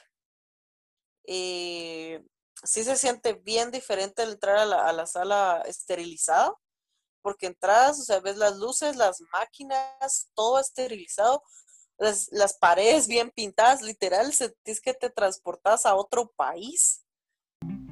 Y 1.25 2.17
sí 2.63 2.83
se 2.83 2.95
siente 2.95 3.33
bien 3.33 3.71
diferente 3.71 4.23
el 4.23 4.31
entrar 4.31 4.57
a 4.57 4.65
la, 4.65 4.87
a 4.87 4.93
la 4.93 5.05
sala 5.05 5.63
esterilizada, 5.65 6.53
porque 7.21 7.47
entras, 7.47 7.99
o 7.99 8.03
sea, 8.03 8.19
ves 8.19 8.37
las 8.37 8.57
luces, 8.57 8.95
las 8.95 9.21
máquinas, 9.31 10.29
todo 10.33 10.59
esterilizado, 10.59 11.43
las, 11.97 12.29
las 12.31 12.53
paredes 12.53 13.07
bien 13.07 13.31
pintadas, 13.31 13.81
literal, 13.81 14.33
sentís 14.33 14.81
que 14.81 14.93
te 14.93 15.09
transportas 15.09 15.85
a 15.85 15.95
otro 15.95 16.31
país. 16.35 17.05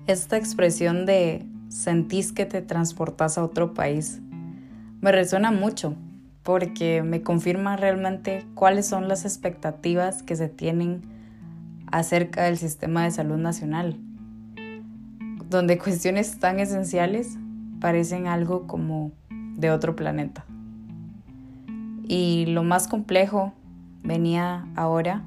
Esta 0.07 0.37
expresión 0.37 1.05
de 1.05 1.45
sentís 1.69 2.33
que 2.33 2.45
te 2.45 2.61
transportas 2.61 3.37
a 3.37 3.43
otro 3.43 3.73
país 3.73 4.19
me 5.01 5.11
resuena 5.11 5.51
mucho 5.51 5.95
porque 6.43 7.01
me 7.03 7.23
confirma 7.23 7.75
realmente 7.75 8.45
cuáles 8.55 8.85
son 8.87 9.07
las 9.07 9.25
expectativas 9.25 10.23
que 10.23 10.35
se 10.35 10.47
tienen 10.47 11.01
acerca 11.91 12.43
del 12.43 12.57
sistema 12.57 13.03
de 13.03 13.11
salud 13.11 13.37
nacional, 13.37 13.99
donde 15.51 15.77
cuestiones 15.77 16.39
tan 16.39 16.59
esenciales 16.59 17.37
parecen 17.81 18.25
algo 18.25 18.67
como 18.67 19.11
de 19.29 19.69
otro 19.69 19.95
planeta. 19.97 20.45
Y 22.07 22.45
lo 22.47 22.63
más 22.63 22.87
complejo 22.87 23.53
venía 24.01 24.65
ahora 24.75 25.25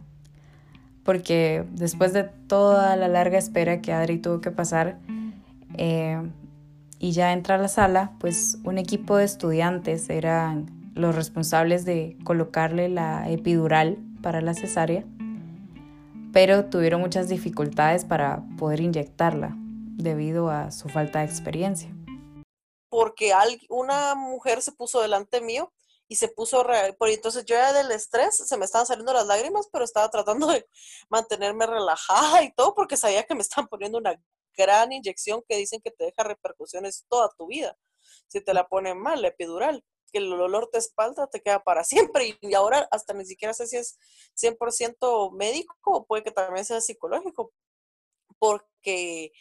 porque 1.05 1.67
después 1.73 2.15
de 2.15 2.25
toda 2.25 2.97
la 2.97 3.09
larga 3.09 3.37
espera 3.37 3.83
que 3.83 3.93
Adri 3.93 4.19
tuvo 4.19 4.41
que 4.41 4.51
pasar 4.51 4.97
eh, 5.77 6.19
y 6.99 7.13
ya 7.13 7.35
entra 7.35 7.57
a 7.57 7.59
la 7.59 7.69
sala, 7.69 8.13
pues 8.19 8.59
un 8.65 8.79
equipo 8.79 9.19
de 9.19 9.25
estudiantes 9.25 10.09
eran 10.09 10.71
los 10.95 11.15
responsables 11.15 11.85
de 11.85 12.17
colocarle 12.25 12.89
la 12.89 13.29
epidural 13.29 13.99
para 14.23 14.41
la 14.41 14.55
cesárea, 14.55 15.05
pero 16.33 16.65
tuvieron 16.65 17.03
muchas 17.03 17.29
dificultades 17.29 18.07
para 18.07 18.43
poder 18.57 18.81
inyectarla 18.81 19.55
debido 19.97 20.51
a 20.51 20.71
su 20.71 20.89
falta 20.89 21.21
de 21.21 21.27
experiencia. 21.27 21.95
Porque 22.89 23.33
una 23.69 24.15
mujer 24.15 24.63
se 24.63 24.73
puso 24.73 25.01
delante 25.01 25.41
mío 25.41 25.73
y 26.07 26.17
se 26.17 26.29
puso, 26.29 26.65
por 26.99 27.09
entonces 27.09 27.45
yo 27.45 27.57
ya 27.57 27.73
del 27.73 27.91
estrés, 27.91 28.37
se 28.37 28.57
me 28.57 28.65
estaban 28.65 28.87
saliendo 28.87 29.13
las 29.13 29.27
lágrimas, 29.27 29.69
pero 29.73 29.85
estaba 29.85 30.11
tratando 30.11 30.47
de 30.47 30.67
mantenerme 31.09 31.67
relajada 31.67 32.43
y 32.43 32.53
todo 32.55 32.75
porque 32.75 32.97
sabía 32.97 33.25
que 33.25 33.35
me 33.35 33.41
estaban 33.41 33.69
poniendo 33.69 33.99
una 33.99 34.15
gran 34.57 34.93
inyección 34.93 35.43
que 35.49 35.57
dicen 35.57 35.81
que 35.81 35.91
te 35.91 36.05
deja 36.05 36.23
repercusiones 36.23 37.07
toda 37.09 37.31
tu 37.37 37.47
vida. 37.47 37.77
Si 38.29 38.41
te 38.41 38.55
la 38.55 38.69
ponen 38.69 39.01
mal, 39.01 39.23
la 39.23 39.29
epidural, 39.29 39.85
que 40.13 40.19
el 40.19 40.33
olor 40.33 40.71
de 40.71 40.79
espalda 40.79 41.27
te 41.27 41.41
queda 41.41 41.63
para 41.65 41.83
siempre 41.85 42.39
y 42.41 42.55
ahora 42.55 42.87
hasta 42.91 43.15
ni 43.15 43.25
siquiera 43.25 43.53
sé 43.55 43.67
si 43.67 43.77
es 43.77 43.99
100% 44.41 45.33
médico 45.33 45.75
o 45.85 46.07
puede 46.07 46.23
que 46.23 46.31
también 46.31 46.65
sea 46.65 46.81
psicológico, 46.81 47.53
porque 48.39 49.33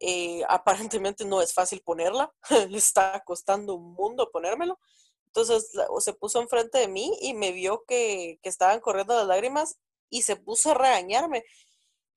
eh, 0.00 0.42
aparentemente 0.48 1.24
no 1.24 1.40
es 1.42 1.52
fácil 1.52 1.80
ponerla, 1.80 2.32
le 2.68 2.78
está 2.78 3.22
costando 3.24 3.74
un 3.74 3.94
mundo 3.94 4.30
ponérmelo. 4.30 4.78
Entonces 5.26 5.70
se 6.00 6.12
puso 6.14 6.40
enfrente 6.40 6.78
de 6.78 6.88
mí 6.88 7.16
y 7.20 7.34
me 7.34 7.52
vio 7.52 7.84
que, 7.86 8.40
estaban 8.42 8.80
corriendo 8.80 9.14
las 9.14 9.26
lágrimas 9.26 9.76
y 10.10 10.22
se 10.22 10.36
puso 10.36 10.70
a 10.70 10.74
regañarme. 10.74 11.44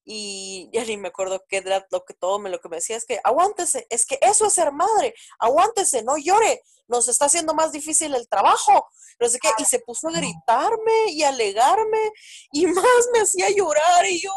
Y 0.04 0.70
ya 0.74 0.84
ni 0.86 0.98
me 0.98 1.10
acuerdo 1.10 1.44
qué 1.48 1.58
era 1.58 1.86
lo 1.92 2.04
que 2.04 2.16
todo 2.16 2.40
me 2.40 2.50
lo 2.50 2.60
que 2.60 2.70
me 2.70 2.78
decía 2.78 2.98
es 2.98 3.06
que 3.06 3.20
aguántese, 3.24 3.86
es 3.90 4.06
que 4.06 4.18
eso 4.22 4.48
es 4.48 4.54
ser 4.54 4.72
madre, 4.72 5.14
aguántese, 5.38 6.04
no 6.04 6.18
llore, 6.18 6.64
nos 6.88 7.08
está 7.08 7.26
haciendo 7.26 7.54
más 7.54 7.72
difícil 7.72 8.16
el 8.16 8.28
trabajo, 8.28 8.88
no 9.20 9.30
sé 9.30 9.38
qué, 9.40 9.50
y 9.60 9.66
se 9.66 9.80
puso 9.80 10.08
a 10.08 10.14
gritarme 10.14 11.12
y 11.12 11.22
a 11.22 11.30
alegarme 11.30 12.12
y 12.52 12.66
más 12.68 13.10
me 13.14 13.20
hacía 13.20 13.50
llorar 13.52 14.08
y 14.08 14.22
yo, 14.22 14.32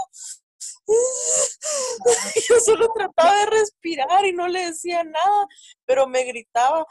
yo 2.49 2.61
solo 2.61 2.92
trataba 2.94 3.37
de 3.40 3.47
respirar 3.47 4.25
y 4.26 4.33
no 4.33 4.49
le 4.49 4.66
decía 4.66 5.02
nada, 5.04 5.47
pero 5.87 6.06
me 6.06 6.25
gritaba 6.25 6.87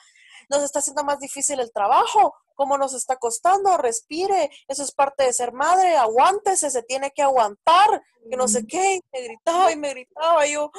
nos 0.50 0.64
está 0.64 0.80
haciendo 0.80 1.04
más 1.04 1.20
difícil 1.20 1.60
el 1.60 1.72
trabajo, 1.72 2.34
cómo 2.56 2.78
nos 2.78 2.94
está 2.94 3.18
costando, 3.18 3.78
respire, 3.78 4.50
eso 4.68 4.84
es 4.84 4.92
parte 4.92 5.24
de 5.24 5.34
ser 5.34 5.54
madre, 5.54 5.96
aguántese, 5.98 6.70
se 6.70 6.84
tiene 6.84 7.12
que 7.12 7.24
aguantar, 7.24 8.04
que 8.30 8.38
no 8.38 8.48
sé 8.48 8.66
qué, 8.68 9.00
me 9.12 9.22
gritaba 9.22 9.72
y 9.72 9.76
me 9.76 9.90
gritaba 9.90 10.46
yo, 10.46 10.72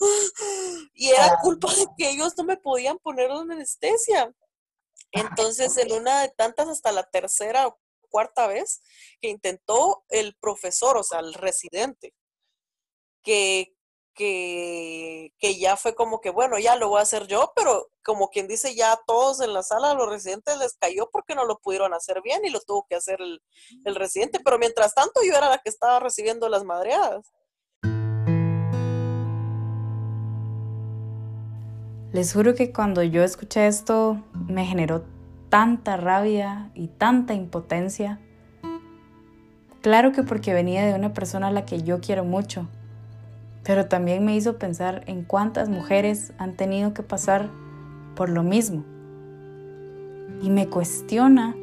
y 0.94 1.10
era 1.10 1.38
culpa 1.42 1.72
de 1.74 1.86
que 1.96 2.10
ellos 2.10 2.34
no 2.36 2.44
me 2.44 2.56
podían 2.56 2.98
poner 2.98 3.30
la 3.30 3.40
anestesia. 3.40 4.32
Entonces, 5.14 5.76
en 5.76 5.92
una 5.92 6.22
de 6.22 6.30
tantas, 6.30 6.68
hasta 6.68 6.90
la 6.90 7.02
tercera 7.02 7.66
o 7.66 7.78
cuarta 8.08 8.46
vez 8.46 8.82
que 9.20 9.28
intentó 9.28 10.04
el 10.08 10.34
profesor, 10.40 10.96
o 10.96 11.02
sea, 11.02 11.20
el 11.20 11.34
residente, 11.34 12.14
que 13.22 13.74
que, 14.14 15.32
que, 15.38 15.58
ya 15.58 15.76
fue 15.76 15.94
como 15.94 16.20
que, 16.20 16.30
bueno, 16.30 16.58
ya 16.58 16.76
lo 16.76 16.88
voy 16.88 16.98
a 16.98 17.02
hacer 17.02 17.26
yo, 17.26 17.52
pero 17.56 17.88
como 18.04 18.28
quien 18.28 18.46
dice, 18.46 18.74
ya 18.74 18.92
a 18.92 19.00
todos 19.06 19.40
en 19.40 19.52
la 19.52 19.62
sala, 19.62 19.92
a 19.92 19.94
los 19.94 20.08
residentes 20.08 20.58
les 20.58 20.74
cayó 20.74 21.08
porque 21.10 21.34
no 21.34 21.44
lo 21.44 21.58
pudieron 21.58 21.94
hacer 21.94 22.20
bien 22.22 22.44
y 22.44 22.50
lo 22.50 22.60
tuvo 22.60 22.86
que 22.88 22.96
hacer 22.96 23.20
el, 23.20 23.40
el 23.84 23.94
residente, 23.94 24.40
pero 24.44 24.58
mientras 24.58 24.94
tanto 24.94 25.20
yo 25.24 25.34
era 25.34 25.48
la 25.48 25.58
que 25.58 25.70
estaba 25.70 26.00
recibiendo 26.00 26.48
las 26.48 26.64
madreadas. 26.64 27.32
Les 32.12 32.34
juro 32.34 32.54
que 32.54 32.72
cuando 32.72 33.02
yo 33.02 33.24
escuché 33.24 33.66
esto 33.66 34.22
me 34.34 34.66
generó 34.66 35.04
tanta 35.48 35.96
rabia 35.96 36.70
y 36.74 36.88
tanta 36.88 37.32
impotencia. 37.32 38.20
Claro 39.80 40.12
que 40.12 40.22
porque 40.22 40.52
venía 40.52 40.84
de 40.84 40.94
una 40.94 41.14
persona 41.14 41.48
a 41.48 41.50
la 41.50 41.64
que 41.64 41.82
yo 41.82 42.00
quiero 42.00 42.24
mucho 42.24 42.68
pero 43.62 43.86
también 43.86 44.24
me 44.24 44.34
hizo 44.36 44.58
pensar 44.58 45.04
en 45.06 45.24
cuántas 45.24 45.68
mujeres 45.68 46.32
han 46.38 46.56
tenido 46.56 46.94
que 46.94 47.02
pasar 47.02 47.50
por 48.14 48.28
lo 48.28 48.42
mismo. 48.42 48.84
Y 50.42 50.50
me 50.50 50.68
cuestiona 50.68 51.54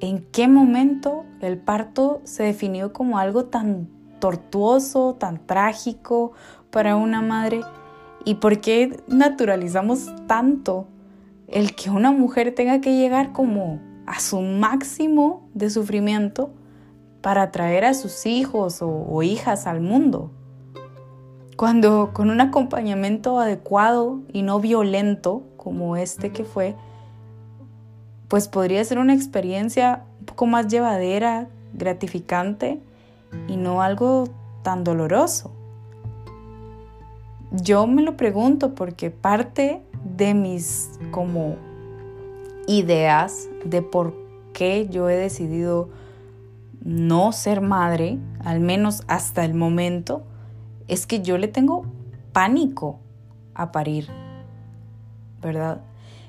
en 0.00 0.24
qué 0.32 0.48
momento 0.48 1.24
el 1.40 1.58
parto 1.58 2.20
se 2.24 2.42
definió 2.42 2.92
como 2.92 3.18
algo 3.18 3.46
tan 3.46 3.88
tortuoso, 4.18 5.14
tan 5.18 5.46
trágico 5.46 6.32
para 6.70 6.96
una 6.96 7.22
madre 7.22 7.60
y 8.24 8.36
por 8.36 8.60
qué 8.60 9.02
naturalizamos 9.06 10.12
tanto 10.26 10.88
el 11.46 11.74
que 11.74 11.90
una 11.90 12.10
mujer 12.10 12.54
tenga 12.54 12.80
que 12.80 12.96
llegar 12.96 13.32
como 13.32 13.80
a 14.06 14.20
su 14.20 14.40
máximo 14.40 15.48
de 15.54 15.70
sufrimiento 15.70 16.50
para 17.20 17.50
traer 17.50 17.84
a 17.84 17.94
sus 17.94 18.26
hijos 18.26 18.78
o, 18.80 19.22
hijas 19.22 19.66
al 19.66 19.80
mundo. 19.80 20.30
Cuando 21.56 22.10
con 22.12 22.30
un 22.30 22.40
acompañamiento 22.40 23.38
adecuado 23.38 24.20
y 24.32 24.42
no 24.42 24.58
violento 24.58 25.42
como 25.56 25.96
este 25.96 26.32
que 26.32 26.44
fue, 26.44 26.74
pues 28.28 28.48
podría 28.48 28.84
ser 28.84 28.98
una 28.98 29.14
experiencia 29.14 30.04
un 30.20 30.26
poco 30.26 30.46
más 30.46 30.66
llevadera, 30.66 31.48
gratificante 31.72 32.80
y 33.46 33.56
no 33.56 33.82
algo 33.82 34.24
tan 34.62 34.82
doloroso. 34.82 35.52
Yo 37.52 37.86
me 37.86 38.02
lo 38.02 38.16
pregunto 38.16 38.74
porque 38.74 39.10
parte 39.10 39.80
de 40.16 40.34
mis 40.34 40.90
como 41.12 41.56
ideas 42.66 43.48
de 43.64 43.82
por 43.82 44.14
qué 44.52 44.88
yo 44.88 45.08
he 45.08 45.16
decidido 45.16 45.88
no 46.82 47.30
ser 47.32 47.60
madre, 47.60 48.18
al 48.40 48.58
menos 48.60 49.04
hasta 49.06 49.44
el 49.44 49.54
momento, 49.54 50.24
es 50.88 51.06
que 51.06 51.22
yo 51.22 51.38
le 51.38 51.48
tengo 51.48 51.86
pánico 52.32 52.98
a 53.54 53.72
parir, 53.72 54.08
¿verdad? 55.40 55.80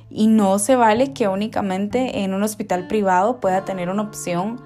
Y 0.09 0.27
no 0.27 0.59
se 0.59 0.75
vale 0.75 1.13
que 1.13 1.27
únicamente 1.27 2.23
en 2.23 2.33
un 2.33 2.43
hospital 2.43 2.87
privado 2.87 3.39
pueda 3.39 3.65
tener 3.65 3.89
una 3.89 4.03
opción 4.03 4.61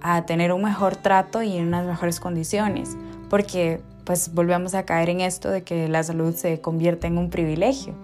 a 0.00 0.26
tener 0.26 0.52
un 0.52 0.62
mejor 0.62 0.96
trato 0.96 1.42
y 1.42 1.56
en 1.56 1.68
unas 1.68 1.86
mejores 1.86 2.20
condiciones, 2.20 2.96
porque 3.30 3.80
pues 4.04 4.34
volvemos 4.34 4.74
a 4.74 4.84
caer 4.84 5.08
en 5.08 5.20
esto 5.20 5.50
de 5.50 5.62
que 5.62 5.88
la 5.88 6.02
salud 6.02 6.34
se 6.34 6.60
convierte 6.60 7.06
en 7.06 7.18
un 7.18 7.30
privilegio. 7.30 7.94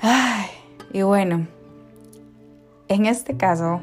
Ay, 0.00 0.46
y 0.92 1.02
bueno, 1.02 1.46
en 2.88 3.06
este 3.06 3.36
caso, 3.36 3.80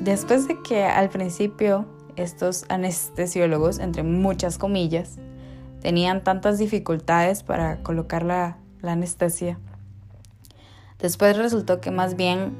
después 0.00 0.48
de 0.48 0.60
que 0.62 0.84
al 0.84 1.08
principio 1.08 1.86
estos 2.16 2.64
anestesiólogos, 2.68 3.78
entre 3.78 4.02
muchas 4.02 4.58
comillas, 4.58 5.16
tenían 5.80 6.24
tantas 6.24 6.58
dificultades 6.58 7.42
para 7.42 7.82
colocar 7.82 8.24
la, 8.24 8.58
anestesia, 8.82 9.58
después 11.00 11.36
resultó 11.36 11.80
que 11.80 11.90
más 11.90 12.14
bien 12.14 12.56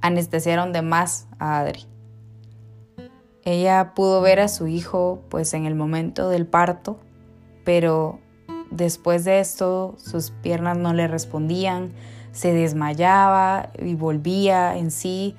anestesiaron 0.00 0.72
de 0.72 0.80
más 0.80 1.26
a 1.38 1.58
Adri. 1.58 1.84
Ella 3.42 3.92
pudo 3.94 4.22
ver 4.22 4.40
a 4.40 4.48
su 4.48 4.66
hijo 4.66 5.22
pues 5.28 5.52
en 5.52 5.66
el 5.66 5.74
momento 5.74 6.30
del 6.30 6.46
parto, 6.46 6.98
pero 7.64 8.18
Después 8.74 9.24
de 9.24 9.38
esto, 9.38 9.94
sus 9.98 10.32
piernas 10.32 10.76
no 10.76 10.92
le 10.94 11.06
respondían, 11.06 11.92
se 12.32 12.52
desmayaba 12.52 13.70
y 13.80 13.94
volvía 13.94 14.76
en 14.76 14.90
sí, 14.90 15.36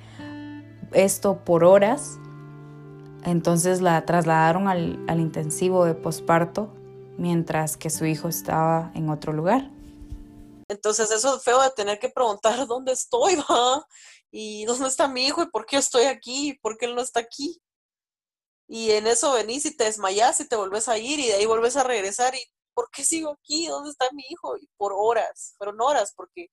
esto 0.92 1.44
por 1.44 1.62
horas. 1.62 2.18
Entonces 3.26 3.80
la 3.80 4.06
trasladaron 4.06 4.68
al, 4.68 5.20
intensivo 5.20 5.84
de 5.84 5.94
posparto, 5.94 6.72
mientras 7.18 7.76
que 7.76 7.90
su 7.90 8.06
hijo 8.06 8.28
estaba 8.28 8.92
en 8.94 9.10
otro 9.10 9.32
lugar. 9.32 9.68
Entonces 10.68 11.10
eso 11.10 11.36
es 11.36 11.42
feo 11.42 11.60
de 11.60 11.70
tener 11.70 11.98
que 11.98 12.08
preguntar 12.08 12.54
dónde 12.68 12.92
estoy. 12.92 13.36
¿Y 14.30 14.64
dónde 14.64 14.88
está 14.88 15.08
mi 15.08 15.26
hijo? 15.26 15.42
¿Y 15.42 15.50
por 15.50 15.66
qué 15.66 15.76
estoy 15.76 16.04
aquí? 16.04 16.54
¿Por 16.62 16.78
qué 16.78 16.86
él 16.86 16.94
no 16.94 17.02
está 17.02 17.20
aquí? 17.20 17.60
Y 18.68 18.92
en 18.92 19.08
eso 19.08 19.32
venís 19.32 19.64
y 19.66 19.76
te 19.76 19.84
desmayas 19.84 20.40
y 20.40 20.48
te 20.48 20.56
volvés 20.56 20.88
a 20.88 20.96
ir 20.96 21.18
y 21.18 21.26
de 21.26 21.34
ahí 21.34 21.46
volvés 21.46 21.76
a 21.76 21.84
regresar 21.84 22.34
y 22.34 22.44
¿por 22.74 22.90
qué 22.90 23.04
sigo 23.04 23.30
aquí? 23.32 23.66
¿Dónde 23.66 23.90
está 23.90 24.06
mi 24.12 24.22
hijo? 24.28 24.56
Y 24.56 24.68
por 24.76 24.92
horas, 24.94 25.54
fueron 25.58 25.80
horas, 25.80 26.12
porque 26.14 26.50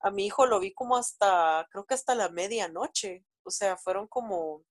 a 0.00 0.10
mi 0.10 0.26
hijo 0.26 0.46
lo 0.46 0.58
vi 0.58 0.72
como 0.72 0.96
hasta, 0.96 1.68
creo 1.70 1.84
que 1.84 1.94
hasta 1.94 2.14
la 2.16 2.30
medianoche. 2.30 3.24
O 3.44 3.50
sea, 3.50 3.76
fueron 3.76 4.08
como, 4.08 4.64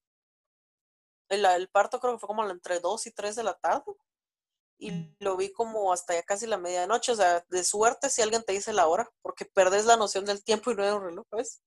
el, 1.28 1.68
parto 1.68 2.00
creo 2.00 2.14
que 2.14 2.18
fue 2.20 2.26
como 2.26 2.48
entre 2.48 2.80
2 2.80 3.06
y 3.06 3.10
3 3.12 3.36
de 3.36 3.42
la 3.42 3.54
tarde. 3.54 3.92
Y 4.78 5.14
lo 5.20 5.36
vi 5.36 5.52
como 5.52 5.92
hasta 5.92 6.14
ya 6.14 6.22
casi 6.22 6.46
la 6.46 6.58
medianoche. 6.58 7.12
O 7.12 7.16
sea, 7.16 7.44
de 7.48 7.64
suerte 7.64 8.10
si 8.10 8.22
alguien 8.22 8.42
te 8.42 8.52
dice 8.52 8.72
la 8.72 8.86
hora, 8.86 9.08
porque 9.22 9.44
perdés 9.44 9.86
la 9.86 9.96
noción 9.96 10.24
del 10.24 10.44
tiempo 10.44 10.70
y 10.70 10.74
no 10.74 10.82
hay 10.82 10.90
un 10.90 11.02
reloj, 11.02 11.26
¿ves? 11.32 11.62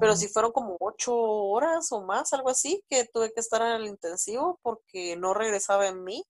Pero 0.00 0.16
si 0.16 0.26
fueron 0.26 0.50
como 0.50 0.76
ocho 0.80 1.14
horas 1.14 1.92
o 1.92 2.02
más, 2.02 2.32
algo 2.32 2.50
así, 2.50 2.82
que 2.88 3.04
tuve 3.12 3.32
que 3.32 3.40
estar 3.40 3.62
en 3.62 3.82
el 3.82 3.86
intensivo 3.86 4.58
porque 4.62 5.16
no 5.16 5.34
regresaba 5.34 5.86
en 5.86 6.02
mí 6.02 6.26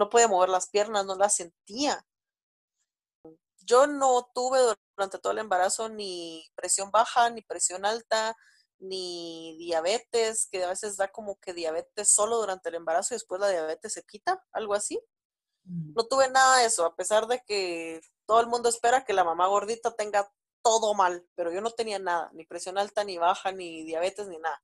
no 0.00 0.08
podía 0.08 0.28
mover 0.28 0.48
las 0.48 0.68
piernas, 0.68 1.04
no 1.04 1.14
las 1.14 1.36
sentía. 1.36 2.04
Yo 3.58 3.86
no 3.86 4.30
tuve 4.34 4.58
durante 4.96 5.18
todo 5.18 5.32
el 5.32 5.38
embarazo 5.38 5.90
ni 5.90 6.48
presión 6.54 6.90
baja, 6.90 7.28
ni 7.28 7.42
presión 7.42 7.84
alta, 7.84 8.34
ni 8.80 9.56
diabetes, 9.58 10.48
que 10.50 10.64
a 10.64 10.68
veces 10.68 10.96
da 10.96 11.08
como 11.08 11.38
que 11.38 11.52
diabetes 11.52 12.08
solo 12.12 12.38
durante 12.38 12.68
el 12.68 12.76
embarazo 12.76 13.14
y 13.14 13.16
después 13.16 13.40
la 13.40 13.48
diabetes 13.48 13.92
se 13.92 14.02
quita, 14.04 14.44
algo 14.52 14.74
así. 14.74 15.00
Mm. 15.64 15.92
No 15.94 16.06
tuve 16.06 16.28
nada 16.28 16.58
de 16.58 16.66
eso, 16.66 16.84
a 16.84 16.96
pesar 16.96 17.26
de 17.26 17.42
que 17.46 18.00
todo 18.26 18.40
el 18.40 18.46
mundo 18.46 18.68
espera 18.68 19.04
que 19.04 19.12
la 19.12 19.24
mamá 19.24 19.46
gordita 19.46 19.94
tenga 19.94 20.32
todo 20.62 20.94
mal, 20.94 21.26
pero 21.34 21.52
yo 21.52 21.60
no 21.60 21.70
tenía 21.70 21.98
nada, 21.98 22.30
ni 22.32 22.44
presión 22.44 22.78
alta, 22.78 23.04
ni 23.04 23.18
baja, 23.18 23.52
ni 23.52 23.84
diabetes, 23.84 24.28
ni 24.28 24.38
nada. 24.38 24.62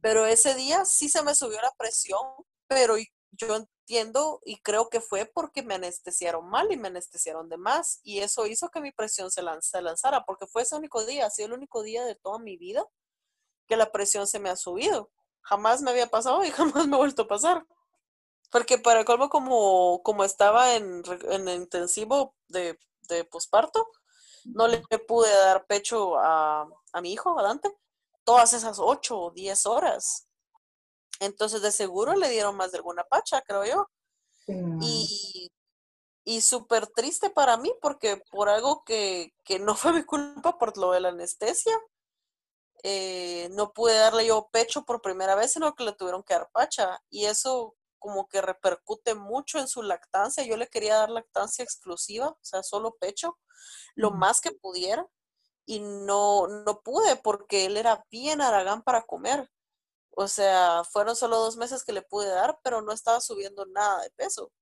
Pero 0.00 0.26
ese 0.26 0.54
día 0.54 0.84
sí 0.84 1.08
se 1.08 1.22
me 1.22 1.34
subió 1.34 1.60
la 1.60 1.72
presión, 1.76 2.22
pero 2.66 2.96
yo 3.32 3.56
entiendo 3.56 4.40
y 4.44 4.60
creo 4.62 4.88
que 4.88 5.00
fue 5.00 5.26
porque 5.26 5.62
me 5.62 5.74
anestesiaron 5.74 6.48
mal 6.48 6.70
y 6.72 6.76
me 6.76 6.88
anestesiaron 6.88 7.48
de 7.48 7.56
más 7.56 8.00
y 8.02 8.20
eso 8.20 8.46
hizo 8.46 8.68
que 8.68 8.80
mi 8.80 8.92
presión 8.92 9.30
se, 9.30 9.42
lanzara 9.42 10.24
porque 10.24 10.46
fue 10.46 10.62
ese 10.62 10.76
único 10.76 11.04
día, 11.04 11.26
ha 11.26 11.30
sido 11.30 11.48
el 11.48 11.54
único 11.54 11.82
día 11.82 12.04
de 12.04 12.14
toda 12.14 12.38
mi 12.38 12.56
vida 12.56 12.84
que 13.66 13.76
la 13.76 13.92
presión 13.92 14.26
se 14.26 14.38
me 14.38 14.50
ha 14.50 14.56
subido. 14.56 15.10
Jamás 15.42 15.82
me 15.82 15.90
había 15.90 16.08
pasado 16.08 16.44
y 16.44 16.50
jamás 16.52 16.86
me 16.86 16.96
ha 16.96 16.98
vuelto 16.98 17.22
a 17.22 17.28
pasar. 17.28 17.66
Porque 18.50 18.78
para 18.78 19.00
el 19.00 19.04
colmo, 19.04 19.28
como, 19.28 20.02
como 20.02 20.24
estaba 20.24 20.74
en, 20.74 21.02
en 21.30 21.48
intensivo 21.48 22.34
de, 22.48 22.78
de 23.08 23.24
posparto, 23.24 23.88
no 24.44 24.68
le 24.68 24.80
pude 25.06 25.30
dar 25.30 25.66
pecho 25.66 26.16
a, 26.18 26.68
a 26.92 27.00
mi 27.00 27.12
hijo, 27.12 27.38
a 27.38 27.60
todas 28.24 28.52
esas 28.52 28.78
ocho 28.78 29.18
o 29.18 29.30
diez 29.30 29.66
horas. 29.66 30.28
Entonces, 31.20 31.62
de 31.62 31.72
seguro 31.72 32.14
le 32.14 32.28
dieron 32.28 32.56
más 32.56 32.72
de 32.72 32.78
alguna 32.78 33.04
pacha, 33.04 33.42
creo 33.42 33.64
yo. 33.64 33.88
Y, 34.80 35.50
y 36.24 36.40
súper 36.40 36.86
triste 36.86 37.30
para 37.30 37.56
mí 37.56 37.72
porque 37.80 38.22
por 38.30 38.48
algo 38.48 38.84
que, 38.84 39.34
que, 39.44 39.58
no 39.58 39.74
fue 39.74 39.92
mi 39.92 40.04
culpa 40.04 40.56
por 40.58 40.76
lo 40.78 40.92
de 40.92 41.00
la 41.00 41.08
anestesia, 41.08 41.76
eh, 42.82 43.48
no 43.52 43.72
pude 43.72 43.94
darle 43.94 44.26
yo 44.26 44.48
pecho 44.52 44.84
por 44.84 45.02
primera 45.02 45.34
vez, 45.34 45.52
sino 45.52 45.74
que 45.74 45.84
le 45.84 45.92
tuvieron 45.92 46.22
que 46.22 46.34
dar 46.34 46.50
pacha. 46.52 47.02
Y 47.10 47.26
eso 47.26 47.76
como 47.98 48.28
que 48.28 48.40
repercute 48.40 49.14
mucho 49.14 49.58
en 49.58 49.68
su 49.68 49.82
lactancia. 49.82 50.44
Yo 50.44 50.56
le 50.56 50.68
quería 50.68 50.96
dar 50.96 51.10
lactancia 51.10 51.64
exclusiva, 51.64 52.28
o 52.28 52.38
sea, 52.42 52.62
solo 52.62 52.96
pecho, 53.00 53.38
lo 53.94 54.10
más 54.12 54.40
que 54.40 54.52
pudiera. 54.52 55.06
Y 55.66 55.80
no, 55.80 56.46
no 56.46 56.80
pude 56.82 57.16
porque 57.16 57.66
él 57.66 57.76
era 57.76 58.04
bien 58.10 58.40
aragán 58.40 58.82
para 58.82 59.02
comer. 59.02 59.50
O 60.10 60.28
sea, 60.28 60.82
fueron 60.84 61.16
solo 61.16 61.38
dos 61.38 61.56
meses 61.56 61.84
que 61.84 61.92
le 61.92 62.02
pude 62.02 62.28
dar, 62.28 62.58
pero 62.62 62.82
no 62.82 62.92
estaba 62.92 63.20
subiendo 63.20 63.66
nada 63.66 64.02
de 64.02 64.10
peso. 64.10 64.52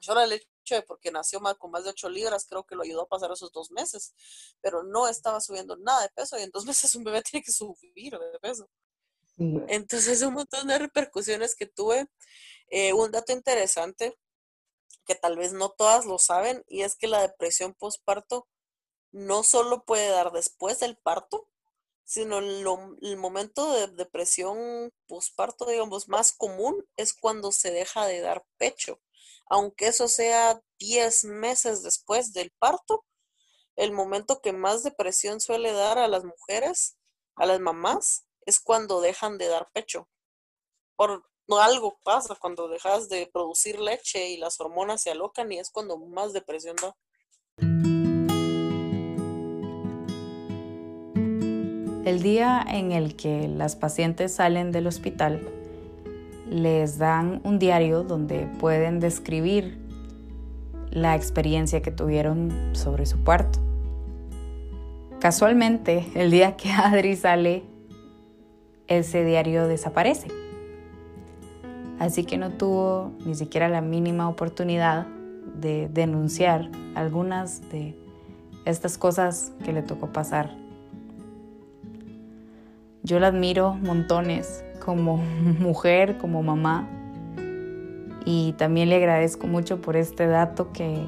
Yo 0.00 0.14
la 0.14 0.26
leche 0.26 0.48
porque 0.86 1.10
nació 1.10 1.40
con 1.58 1.70
más 1.70 1.84
de 1.84 1.90
8 1.90 2.08
libras, 2.08 2.46
creo 2.48 2.64
que 2.64 2.74
lo 2.74 2.82
ayudó 2.82 3.02
a 3.02 3.08
pasar 3.08 3.30
esos 3.32 3.52
dos 3.52 3.70
meses, 3.70 4.14
pero 4.60 4.82
no 4.82 5.08
estaba 5.08 5.40
subiendo 5.40 5.76
nada 5.76 6.02
de 6.02 6.10
peso 6.10 6.38
y 6.38 6.42
en 6.42 6.50
dos 6.50 6.64
meses 6.66 6.94
un 6.94 7.04
bebé 7.04 7.22
tiene 7.22 7.44
que 7.44 7.52
subir 7.52 8.18
de 8.18 8.38
peso. 8.40 8.68
Entonces, 9.68 10.20
un 10.22 10.34
montón 10.34 10.66
de 10.66 10.78
repercusiones 10.78 11.54
que 11.54 11.66
tuve. 11.66 12.08
Eh, 12.70 12.92
un 12.92 13.10
dato 13.10 13.32
interesante 13.32 14.18
que 15.06 15.14
tal 15.14 15.38
vez 15.38 15.52
no 15.52 15.70
todas 15.70 16.04
lo 16.04 16.18
saben 16.18 16.64
y 16.68 16.82
es 16.82 16.96
que 16.96 17.06
la 17.06 17.22
depresión 17.22 17.72
postparto 17.72 18.46
no 19.10 19.42
solo 19.42 19.84
puede 19.84 20.08
dar 20.08 20.32
después 20.32 20.80
del 20.80 20.98
parto, 20.98 21.48
sino 22.04 22.38
el 22.38 23.16
momento 23.16 23.72
de 23.72 23.88
depresión 23.88 24.92
postparto, 25.06 25.66
digamos, 25.66 26.08
más 26.08 26.32
común 26.32 26.86
es 26.96 27.14
cuando 27.14 27.52
se 27.52 27.70
deja 27.70 28.06
de 28.06 28.20
dar 28.20 28.44
pecho. 28.56 29.00
Aunque 29.50 29.88
eso 29.88 30.08
sea 30.08 30.60
10 30.78 31.24
meses 31.24 31.82
después 31.82 32.32
del 32.32 32.52
parto, 32.58 33.04
el 33.76 33.92
momento 33.92 34.40
que 34.40 34.52
más 34.52 34.82
depresión 34.82 35.40
suele 35.40 35.72
dar 35.72 35.98
a 35.98 36.08
las 36.08 36.24
mujeres, 36.24 36.98
a 37.36 37.46
las 37.46 37.60
mamás, 37.60 38.26
es 38.44 38.60
cuando 38.60 39.00
dejan 39.00 39.38
de 39.38 39.48
dar 39.48 39.70
pecho. 39.72 40.08
Por 40.96 41.24
no 41.46 41.60
algo 41.60 41.98
pasa 42.04 42.34
cuando 42.34 42.68
dejas 42.68 43.08
de 43.08 43.30
producir 43.32 43.80
leche 43.80 44.28
y 44.28 44.36
las 44.36 44.60
hormonas 44.60 45.02
se 45.02 45.10
alocan 45.10 45.50
y 45.50 45.58
es 45.58 45.70
cuando 45.70 45.96
más 45.96 46.32
depresión 46.32 46.76
da. 46.76 46.96
El 52.04 52.22
día 52.22 52.64
en 52.66 52.92
el 52.92 53.16
que 53.16 53.48
las 53.48 53.76
pacientes 53.76 54.34
salen 54.34 54.72
del 54.72 54.86
hospital, 54.86 55.57
les 56.50 56.98
dan 56.98 57.40
un 57.44 57.58
diario 57.58 58.02
donde 58.02 58.46
pueden 58.58 59.00
describir 59.00 59.78
la 60.90 61.14
experiencia 61.14 61.82
que 61.82 61.90
tuvieron 61.90 62.70
sobre 62.72 63.06
su 63.06 63.18
parto. 63.18 63.58
Casualmente, 65.20 66.06
el 66.14 66.30
día 66.30 66.56
que 66.56 66.70
Adri 66.72 67.16
sale, 67.16 67.64
ese 68.86 69.24
diario 69.24 69.66
desaparece. 69.66 70.28
Así 71.98 72.24
que 72.24 72.38
no 72.38 72.50
tuvo 72.50 73.12
ni 73.26 73.34
siquiera 73.34 73.68
la 73.68 73.80
mínima 73.80 74.28
oportunidad 74.28 75.06
de 75.54 75.88
denunciar 75.92 76.70
algunas 76.94 77.68
de 77.70 77.98
estas 78.64 78.96
cosas 78.96 79.52
que 79.64 79.72
le 79.72 79.82
tocó 79.82 80.12
pasar. 80.12 80.54
Yo 83.02 83.18
la 83.18 83.28
admiro 83.28 83.74
montones 83.74 84.64
como 84.88 85.18
mujer, 85.58 86.16
como 86.16 86.42
mamá, 86.42 86.88
y 88.24 88.54
también 88.54 88.88
le 88.88 88.96
agradezco 88.96 89.46
mucho 89.46 89.82
por 89.82 89.98
este 89.98 90.26
dato 90.26 90.72
que, 90.72 91.04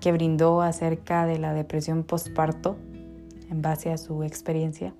que 0.00 0.10
brindó 0.10 0.62
acerca 0.62 1.26
de 1.26 1.38
la 1.38 1.54
depresión 1.54 2.02
postparto 2.02 2.76
en 3.48 3.62
base 3.62 3.92
a 3.92 3.98
su 3.98 4.24
experiencia. 4.24 4.94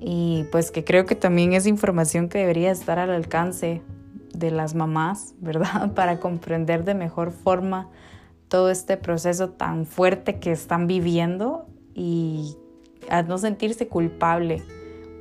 Y 0.00 0.46
pues 0.50 0.70
que 0.70 0.82
creo 0.82 1.04
que 1.04 1.14
también 1.14 1.52
es 1.52 1.66
información 1.66 2.30
que 2.30 2.38
debería 2.38 2.70
estar 2.70 2.98
al 2.98 3.10
alcance 3.10 3.82
de 4.32 4.50
las 4.50 4.74
mamás, 4.74 5.34
¿verdad? 5.40 5.92
Para 5.92 6.20
comprender 6.20 6.84
de 6.84 6.94
mejor 6.94 7.32
forma 7.32 7.90
todo 8.48 8.70
este 8.70 8.96
proceso 8.96 9.50
tan 9.50 9.84
fuerte 9.84 10.38
que 10.38 10.52
están 10.52 10.86
viviendo 10.86 11.66
y 11.94 12.56
a 13.10 13.20
no 13.22 13.36
sentirse 13.36 13.88
culpable 13.88 14.62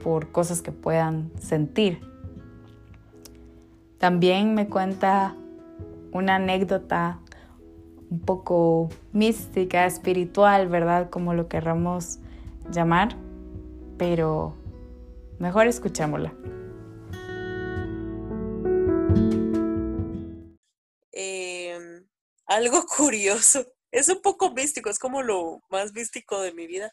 por 0.03 0.31
cosas 0.31 0.62
que 0.62 0.71
puedan 0.71 1.31
sentir. 1.39 2.01
También 3.97 4.53
me 4.53 4.67
cuenta 4.67 5.35
una 6.12 6.35
anécdota 6.35 7.19
un 8.09 8.19
poco 8.21 8.89
mística, 9.13 9.85
espiritual, 9.85 10.67
¿verdad? 10.67 11.09
Como 11.09 11.33
lo 11.33 11.47
querramos 11.47 12.19
llamar, 12.71 13.15
pero 13.97 14.55
mejor 15.38 15.67
escuchémosla. 15.67 16.33
Em, 21.12 22.05
algo 22.47 22.85
curioso, 22.97 23.65
es 23.91 24.10
un 24.10 24.21
poco 24.21 24.52
místico, 24.52 24.89
es 24.89 24.99
como 24.99 25.23
lo 25.23 25.62
más 25.69 25.93
místico 25.93 26.41
de 26.41 26.54
mi 26.54 26.67
vida, 26.67 26.91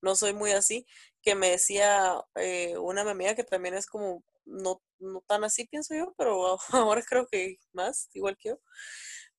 no 0.00 0.16
soy 0.16 0.32
muy 0.32 0.52
así, 0.52 0.86
que 1.22 1.34
me 1.34 1.50
decía 1.50 2.20
eh, 2.36 2.76
una 2.78 3.02
amiga 3.02 3.34
que 3.34 3.44
también 3.44 3.74
es 3.74 3.86
como 3.86 4.22
no, 4.46 4.82
no 4.98 5.22
tan 5.26 5.44
así, 5.44 5.66
pienso 5.66 5.94
yo, 5.94 6.14
pero 6.16 6.58
ahora 6.72 7.02
creo 7.02 7.26
que 7.26 7.58
más, 7.72 8.08
igual 8.14 8.36
que 8.38 8.50
yo, 8.50 8.60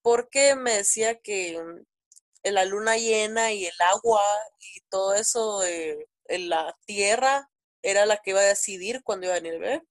porque 0.01 0.55
me 0.55 0.73
decía 0.73 1.19
que 1.19 1.59
mm, 1.61 2.51
la 2.51 2.65
luna 2.65 2.97
llena 2.97 3.51
y 3.53 3.65
el 3.65 3.81
agua 3.81 4.21
y 4.59 4.81
todo 4.89 5.13
eso 5.15 5.59
de 5.61 6.07
la 6.27 6.75
tierra 6.85 7.49
era 7.81 8.05
la 8.05 8.17
que 8.17 8.31
iba 8.31 8.39
a 8.41 8.43
decidir 8.43 9.03
cuándo 9.03 9.25
iba 9.27 9.35
a 9.35 9.39
venir 9.39 9.53
el 9.53 9.59
bebé. 9.59 9.83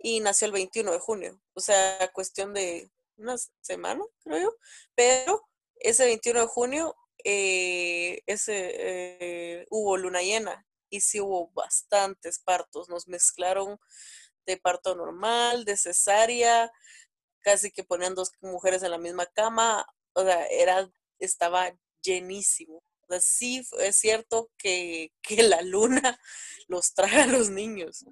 Y 0.00 0.20
nació 0.20 0.46
el 0.46 0.52
21 0.52 0.92
de 0.92 0.98
junio, 1.00 1.40
o 1.54 1.60
sea, 1.60 2.08
cuestión 2.12 2.54
de 2.54 2.88
una 3.18 3.36
semana, 3.60 4.04
creo 4.22 4.38
yo, 4.38 4.56
pero 4.94 5.48
ese 5.76 6.04
21 6.06 6.40
de 6.40 6.46
junio 6.46 6.96
eh, 7.24 8.22
ese, 8.26 8.74
eh, 9.60 9.66
hubo 9.70 9.96
luna 9.96 10.22
llena 10.22 10.64
y 10.88 11.00
sí 11.00 11.20
hubo 11.20 11.50
bastantes 11.52 12.38
partos, 12.38 12.88
nos 12.88 13.08
mezclaron 13.08 13.78
de 14.46 14.56
parto 14.56 14.94
normal, 14.94 15.64
de 15.64 15.76
cesárea, 15.76 16.70
casi 17.40 17.70
que 17.70 17.84
ponían 17.84 18.14
dos 18.14 18.32
mujeres 18.40 18.82
en 18.82 18.90
la 18.90 18.98
misma 18.98 19.26
cama, 19.26 19.86
o 20.14 20.22
sea, 20.22 20.46
era, 20.46 20.90
estaba 21.18 21.76
llenísimo. 22.02 22.82
O 23.02 23.06
sea, 23.12 23.20
sí 23.20 23.66
es 23.78 23.96
cierto 23.96 24.50
que, 24.56 25.12
que 25.22 25.42
la 25.42 25.62
luna 25.62 26.18
los 26.68 26.94
trae 26.94 27.22
a 27.22 27.26
los 27.26 27.50
niños. 27.50 28.04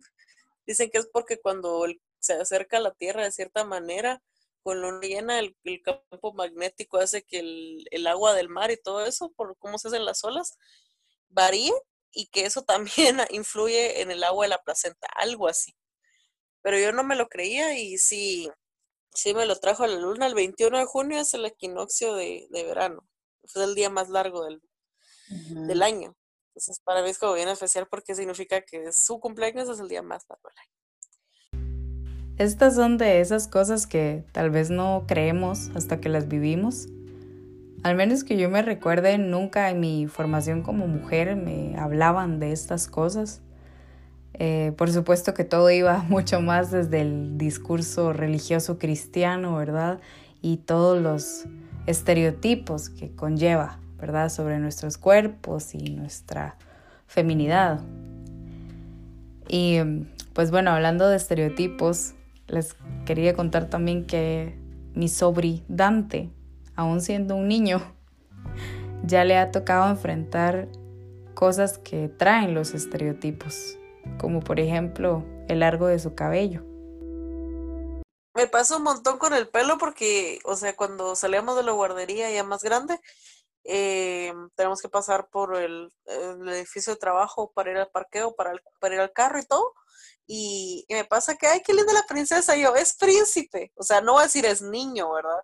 Dicen 0.66 0.90
que 0.90 0.99
es 0.99 1.07
porque 1.07 1.38
cuando 1.40 1.87
se 2.19 2.35
acerca 2.35 2.79
a 2.79 2.81
la 2.81 2.92
Tierra 2.92 3.25
de 3.25 3.33
cierta 3.33 3.64
manera, 3.64 4.23
con 4.67 4.81
luna 4.81 4.99
llena, 5.07 5.39
el, 5.39 5.55
campo 5.85 6.33
magnético 6.33 6.99
hace 6.99 7.23
que 7.23 7.39
el, 7.39 7.87
el, 7.93 8.09
agua 8.09 8.35
del 8.35 8.49
mar 8.49 8.73
y 8.73 8.77
todo 8.77 9.07
eso, 9.07 9.31
por 9.37 9.57
cómo 9.59 9.79
se 9.79 9.87
hacen 9.87 10.05
las 10.05 10.25
olas, 10.25 10.59
varíe 11.29 11.73
y 12.11 12.27
que 12.27 12.47
eso 12.47 12.65
también 12.67 13.21
influye 13.31 14.01
en 14.01 14.11
el 14.11 14.25
agua 14.25 14.47
de 14.47 14.49
la 14.49 14.63
placenta, 14.65 15.07
algo 15.15 15.47
así. 15.47 15.73
Pero 16.63 16.81
yo 16.81 16.91
no 16.91 17.05
me 17.05 17.15
lo 17.15 17.29
creía 17.29 17.79
y 17.79 17.97
sí, 17.97 18.51
Sí, 19.15 19.33
me 19.35 19.47
lo 19.47 19.57
trajo 19.57 19.87
la 19.87 19.97
luna. 19.97 20.27
El 20.27 20.35
21 20.35 20.79
de 20.79 20.85
junio 20.85 21.21
es 21.21 21.33
el 21.33 21.47
equinoccio 21.47 22.15
de, 22.17 22.49
verano. 22.51 23.09
Fue 23.47 23.63
el 23.63 23.77
día 23.77 23.89
más 23.89 24.11
largo 24.11 24.45
del, 24.45 24.61
del, 25.67 25.83
año. 25.83 26.15
Entonces, 26.51 26.81
para 26.85 27.03
mí 27.03 27.11
es 27.11 27.19
como 27.19 27.35
bien 27.35 27.49
especial 27.49 27.87
porque 27.89 28.17
significa 28.17 28.61
que 28.63 28.93
su 28.93 29.21
cumpleaños 29.21 29.71
es 29.71 29.79
el 29.79 29.89
día 29.89 30.03
más 30.03 30.27
largo 30.29 30.49
del 30.49 30.59
año. 30.59 30.86
Estas 32.38 32.75
son 32.75 32.99
de 32.99 33.20
esas 33.20 33.49
cosas 33.49 33.87
que 33.87 34.22
tal 34.33 34.51
vez 34.51 34.68
no 34.68 35.05
creemos 35.07 35.70
hasta 35.75 36.01
que 36.01 36.11
las 36.11 36.29
vivimos. 36.29 36.88
Al 37.83 37.96
menos 37.96 38.25
que 38.25 38.37
yo 38.37 38.51
me 38.51 38.61
recuerde, 38.61 39.16
nunca 39.16 39.70
en 39.70 39.81
mi 39.81 40.07
formación 40.07 40.62
como 40.62 40.87
mujer 40.87 41.35
me 41.35 41.79
hablaban 41.79 42.38
de 42.38 42.53
estas 42.53 42.88
cosas. 42.88 43.40
Eh, 44.35 44.75
por 44.77 44.90
supuesto 44.90 45.33
que 45.33 45.44
todo 45.44 45.70
iba 45.70 45.99
mucho 46.11 46.42
más 46.42 46.70
desde 46.70 47.01
el 47.01 47.38
discurso 47.38 48.12
religioso 48.12 48.79
cristiano, 48.79 49.57
¿verdad? 49.57 50.01
Y 50.42 50.59
todos 50.59 51.01
los 51.01 51.46
estereotipos 51.87 52.90
que 52.90 53.12
conlleva, 53.12 53.79
¿verdad? 53.99 54.29
Sobre 54.29 54.59
nuestros 54.59 54.99
cuerpos 54.99 55.75
y 55.75 55.94
nuestra 55.94 56.57
feminidad. 57.07 57.81
Y 59.49 59.79
pues 60.35 60.51
bueno, 60.51 60.72
hablando 60.72 61.09
de 61.09 61.16
estereotipos, 61.16 62.16
les 62.47 62.77
quería 63.05 63.35
contar 63.35 63.69
también 63.69 64.07
que 64.07 64.59
mi 64.95 65.09
sobri 65.09 65.65
Dante, 65.69 66.31
aún 66.75 67.01
siendo 67.01 67.37
un 67.37 67.49
niño, 67.49 67.83
ya 69.05 69.25
le 69.25 69.37
ha 69.37 69.51
tocado 69.51 69.91
enfrentar 69.91 70.69
cosas 71.35 71.79
que 71.79 72.09
traen 72.09 72.55
los 72.55 72.75
estereotipos 72.75 73.77
como 74.19 74.41
por 74.41 74.61
ejemplo 74.61 75.25
el 75.49 75.61
largo 75.61 75.87
de 75.87 75.99
su 75.99 76.15
cabello. 76.15 76.63
Me 78.35 78.47
pasa 78.47 78.77
un 78.77 78.83
montón 78.83 79.19
con 79.19 79.33
el 79.33 79.49
pelo 79.49 79.79
porque, 79.79 80.41
o 80.45 80.57
sea, 80.57 80.77
cuando 80.77 81.17
salíamos 81.17 81.57
de 81.57 81.63
la 81.63 81.73
guardería 81.73 82.31
ya 82.31 82.45
más 82.45 82.63
grande, 82.63 83.01
eh, 83.65 84.33
tenemos 84.55 84.83
que 84.83 84.89
pasar 84.89 85.29
por 85.29 85.57
el, 85.57 85.91
edificio 86.05 86.93
de 86.93 86.99
trabajo 86.99 87.51
para 87.55 87.71
ir 87.71 87.79
al 87.79 87.91
parqueo, 87.91 88.35
para, 88.35 88.53
para 88.79 88.95
ir 88.95 89.01
al 89.01 89.13
carro 89.13 89.39
y 89.39 89.47
todo. 89.47 89.73
Y, 90.27 90.85
me 90.89 91.05
pasa 91.05 91.37
que, 91.37 91.47
ay, 91.47 91.62
qué 91.65 91.73
linda 91.73 91.93
la 91.93 92.03
princesa. 92.03 92.57
Y 92.57 92.62
yo, 92.62 92.75
es 92.75 92.97
príncipe. 92.97 93.73
O 93.77 93.83
sea, 93.83 94.01
no 94.01 94.15
voy 94.15 94.23
a 94.23 94.25
decir 94.25 94.45
es 94.45 94.62
niño, 94.62 95.12
¿verdad? 95.12 95.41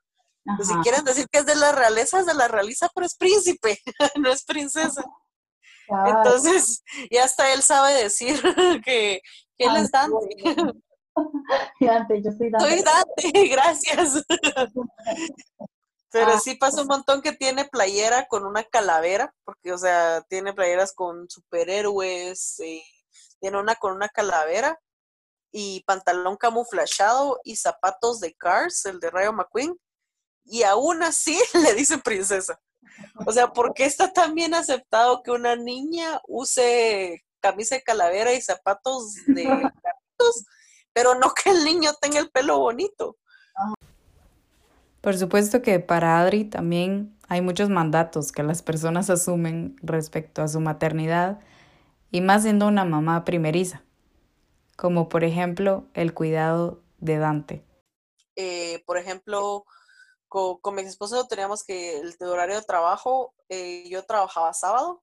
Pues 0.57 0.69
si 0.69 0.75
quieren 0.83 1.05
decir 1.05 1.27
que 1.31 1.39
es 1.39 1.47
de 1.47 1.55
la 1.55 1.71
realeza, 1.71 2.19
es 2.19 2.27
de 2.27 2.35
la 2.35 2.49
realeza, 2.49 2.89
pero 2.95 3.07
es 3.07 3.15
príncipe, 3.17 3.79
no 4.17 4.33
es 4.33 4.45
princesa. 4.45 5.05
Entonces, 6.07 6.83
ya 7.11 7.25
hasta 7.25 7.53
él 7.53 7.63
sabe 7.63 7.95
decir 7.95 8.41
que, 8.85 9.21
él 9.59 9.77
es 9.77 9.91
Dante. 9.93 10.57
Dante, 11.81 12.23
yo 12.23 12.33
soy 12.33 12.51
Dante. 12.51 12.69
Soy 12.69 12.83
Dante, 12.83 13.49
gracias. 13.49 14.25
Pero 16.11 16.33
ah, 16.33 16.41
sí 16.41 16.57
pasa 16.57 16.83
un 16.83 16.89
montón 16.89 17.23
que 17.23 17.33
tiene 17.33 17.65
playera 17.65 18.27
con 18.27 18.45
una 18.45 18.65
calavera, 18.65 19.33
porque, 19.45 19.73
o 19.73 19.79
sea, 19.79 20.23
tiene 20.29 20.53
playeras 20.53 20.93
con 20.93 21.31
superhéroes, 21.31 22.61
eh, 22.61 22.83
tiene 23.43 23.59
una 23.59 23.75
con 23.75 23.93
una 23.93 24.09
calavera 24.09 24.79
y 25.51 25.83
pantalón 25.85 26.37
camuflachado 26.37 27.41
y 27.43 27.57
zapatos 27.57 28.21
de 28.21 28.33
Cars, 28.35 28.87
el 28.87 29.01
de 29.01 29.11
Rayo 29.11 29.33
McQueen, 29.33 29.77
y 30.45 30.63
aún 30.63 31.03
así 31.03 31.39
le 31.55 31.75
dicen 31.75 32.01
princesa. 32.01 32.59
O 33.27 33.33
sea, 33.33 33.53
¿por 33.53 33.75
qué 33.75 33.85
está 33.85 34.13
tan 34.13 34.35
bien 34.35 34.55
aceptado 34.55 35.23
que 35.23 35.33
una 35.33 35.57
niña 35.57 36.21
use 36.29 37.25
camisa 37.41 37.75
de 37.75 37.83
calavera 37.83 38.33
y 38.33 38.41
zapatos 38.41 39.15
de 39.27 39.45
gatos, 39.45 40.45
pero 40.93 41.17
no 41.17 41.35
que 41.35 41.51
el 41.51 41.65
niño 41.65 41.91
tenga 42.01 42.21
el 42.21 42.31
pelo 42.31 42.61
bonito? 42.61 43.17
Por 45.01 45.19
supuesto 45.19 45.63
que 45.63 45.81
para 45.81 46.21
Adri 46.21 46.45
también 46.45 47.19
hay 47.29 47.41
muchos 47.41 47.69
mandatos 47.69 48.31
que 48.31 48.45
las 48.45 48.63
personas 48.63 49.11
asumen 49.11 49.75
respecto 49.83 50.43
a 50.43 50.49
su 50.49 50.61
maternidad 50.61 51.41
y 52.13 52.21
más 52.21 52.43
siendo 52.43 52.69
una 52.69 52.85
mamá 52.85 53.25
primeriza. 53.25 53.83
como 54.77 55.09
por 55.09 55.23
ejemplo 55.23 55.87
el 55.95 56.15
cuidado 56.15 56.83
de 56.99 57.19
Dante. 57.19 57.65
Eh, 58.37 58.83
por 58.87 58.97
ejemplo, 58.97 59.65
con, 60.29 60.59
con, 60.61 60.75
mi 60.75 60.83
esposo 60.83 61.27
teníamos 61.27 61.63
que 61.63 61.99
el 61.99 62.17
horario 62.21 62.57
de 62.57 62.63
trabajo, 62.63 63.35
eh, 63.49 63.89
yo 63.89 64.05
trabajaba 64.05 64.53
sábado 64.55 65.03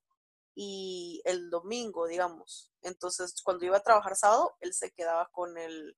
y 0.54 1.22
el 1.24 1.50
domingo, 1.50 2.06
digamos. 2.06 2.72
Entonces, 2.82 3.34
cuando 3.42 3.64
iba 3.64 3.76
a 3.76 3.82
trabajar 3.82 4.16
sábado, 4.16 4.54
él 4.60 4.74
se 4.74 4.90
quedaba 4.90 5.28
con 5.32 5.56
el, 5.56 5.96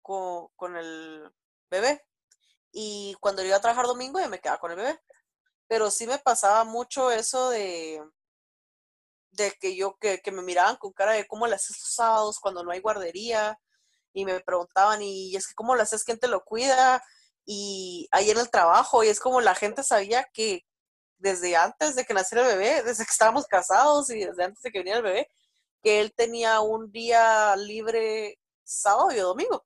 con, 0.00 0.48
con 0.56 0.76
el 0.76 1.30
bebé. 1.70 2.04
Y 2.72 3.16
cuando 3.20 3.44
iba 3.44 3.56
a 3.56 3.60
trabajar 3.60 3.86
domingo, 3.86 4.20
yo 4.20 4.28
me 4.28 4.40
quedaba 4.40 4.60
con 4.60 4.70
el 4.70 4.76
bebé. 4.76 5.00
Pero 5.66 5.90
sí 5.90 6.06
me 6.06 6.18
pasaba 6.18 6.64
mucho 6.64 7.10
eso 7.10 7.50
de, 7.50 8.00
que 9.60 9.76
yo, 9.76 9.96
que, 9.98 10.20
que 10.20 10.32
me 10.32 10.42
miraban 10.42 10.76
con 10.76 10.92
cara 10.92 11.12
de 11.12 11.26
cómo 11.26 11.46
le 11.46 11.54
haces 11.54 11.78
los 11.78 11.94
sábados 11.94 12.38
cuando 12.40 12.62
no 12.62 12.70
hay 12.72 12.80
guardería. 12.80 13.58
Y 14.12 14.24
me 14.24 14.40
preguntaban, 14.40 15.02
y 15.02 15.34
es 15.36 15.46
que 15.48 15.54
cómo 15.54 15.76
le 15.76 15.82
haces, 15.82 16.04
quién 16.04 16.18
te 16.18 16.28
lo 16.28 16.44
cuida. 16.44 17.02
Y 17.46 18.08
ahí 18.12 18.30
en 18.30 18.38
el 18.38 18.50
trabajo, 18.50 19.04
y 19.04 19.08
es 19.08 19.20
como 19.20 19.40
la 19.40 19.54
gente 19.54 19.82
sabía 19.82 20.28
que 20.32 20.64
desde 21.18 21.56
antes 21.56 21.94
de 21.94 22.04
que 22.04 22.14
naciera 22.14 22.48
el 22.48 22.56
bebé, 22.58 22.82
desde 22.82 23.04
que 23.04 23.10
estábamos 23.12 23.46
casados 23.46 24.10
y 24.10 24.24
desde 24.24 24.44
antes 24.44 24.62
de 24.62 24.70
que 24.70 24.78
viniera 24.78 24.98
el 24.98 25.04
bebé, 25.04 25.28
que 25.82 26.00
él 26.00 26.12
tenía 26.14 26.60
un 26.60 26.90
día 26.90 27.54
libre 27.56 28.38
sábado 28.64 29.12
y 29.12 29.16
domingo. 29.16 29.64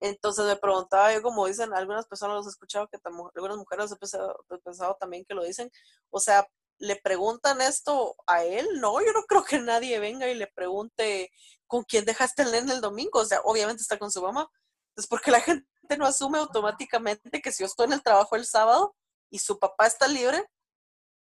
Entonces 0.00 0.46
me 0.46 0.56
preguntaba 0.56 1.12
yo, 1.12 1.20
como 1.20 1.46
dicen, 1.46 1.74
algunas 1.74 2.06
personas 2.06 2.36
los 2.36 2.46
he 2.46 2.50
escuchado, 2.50 2.88
que 2.88 2.98
algunas 3.34 3.58
mujeres 3.58 3.92
he 3.92 3.96
pensado, 3.96 4.44
he 4.50 4.58
pensado, 4.58 4.96
también 4.98 5.24
que 5.26 5.34
lo 5.34 5.44
dicen, 5.44 5.70
o 6.08 6.18
sea, 6.18 6.46
le 6.80 6.96
preguntan 6.96 7.60
esto 7.60 8.16
a 8.26 8.42
él, 8.42 8.66
no, 8.80 9.00
yo 9.00 9.12
no 9.12 9.22
creo 9.24 9.44
que 9.44 9.58
nadie 9.58 10.00
venga 10.00 10.26
y 10.28 10.34
le 10.34 10.46
pregunte 10.46 11.30
con 11.66 11.84
quién 11.84 12.04
dejaste 12.04 12.42
el 12.42 12.52
nene 12.52 12.72
el 12.72 12.80
domingo, 12.80 13.20
o 13.20 13.24
sea, 13.24 13.40
obviamente 13.44 13.82
está 13.82 13.98
con 13.98 14.10
su 14.10 14.22
mamá, 14.22 14.50
es 14.96 15.06
porque 15.06 15.30
la 15.30 15.40
gente 15.40 15.66
no 15.98 16.06
asume 16.06 16.38
automáticamente 16.38 17.42
que 17.42 17.52
si 17.52 17.62
yo 17.62 17.66
estoy 17.66 17.86
en 17.86 17.92
el 17.92 18.02
trabajo 18.02 18.34
el 18.34 18.46
sábado 18.46 18.96
y 19.30 19.38
su 19.38 19.58
papá 19.58 19.86
está 19.86 20.08
libre, 20.08 20.42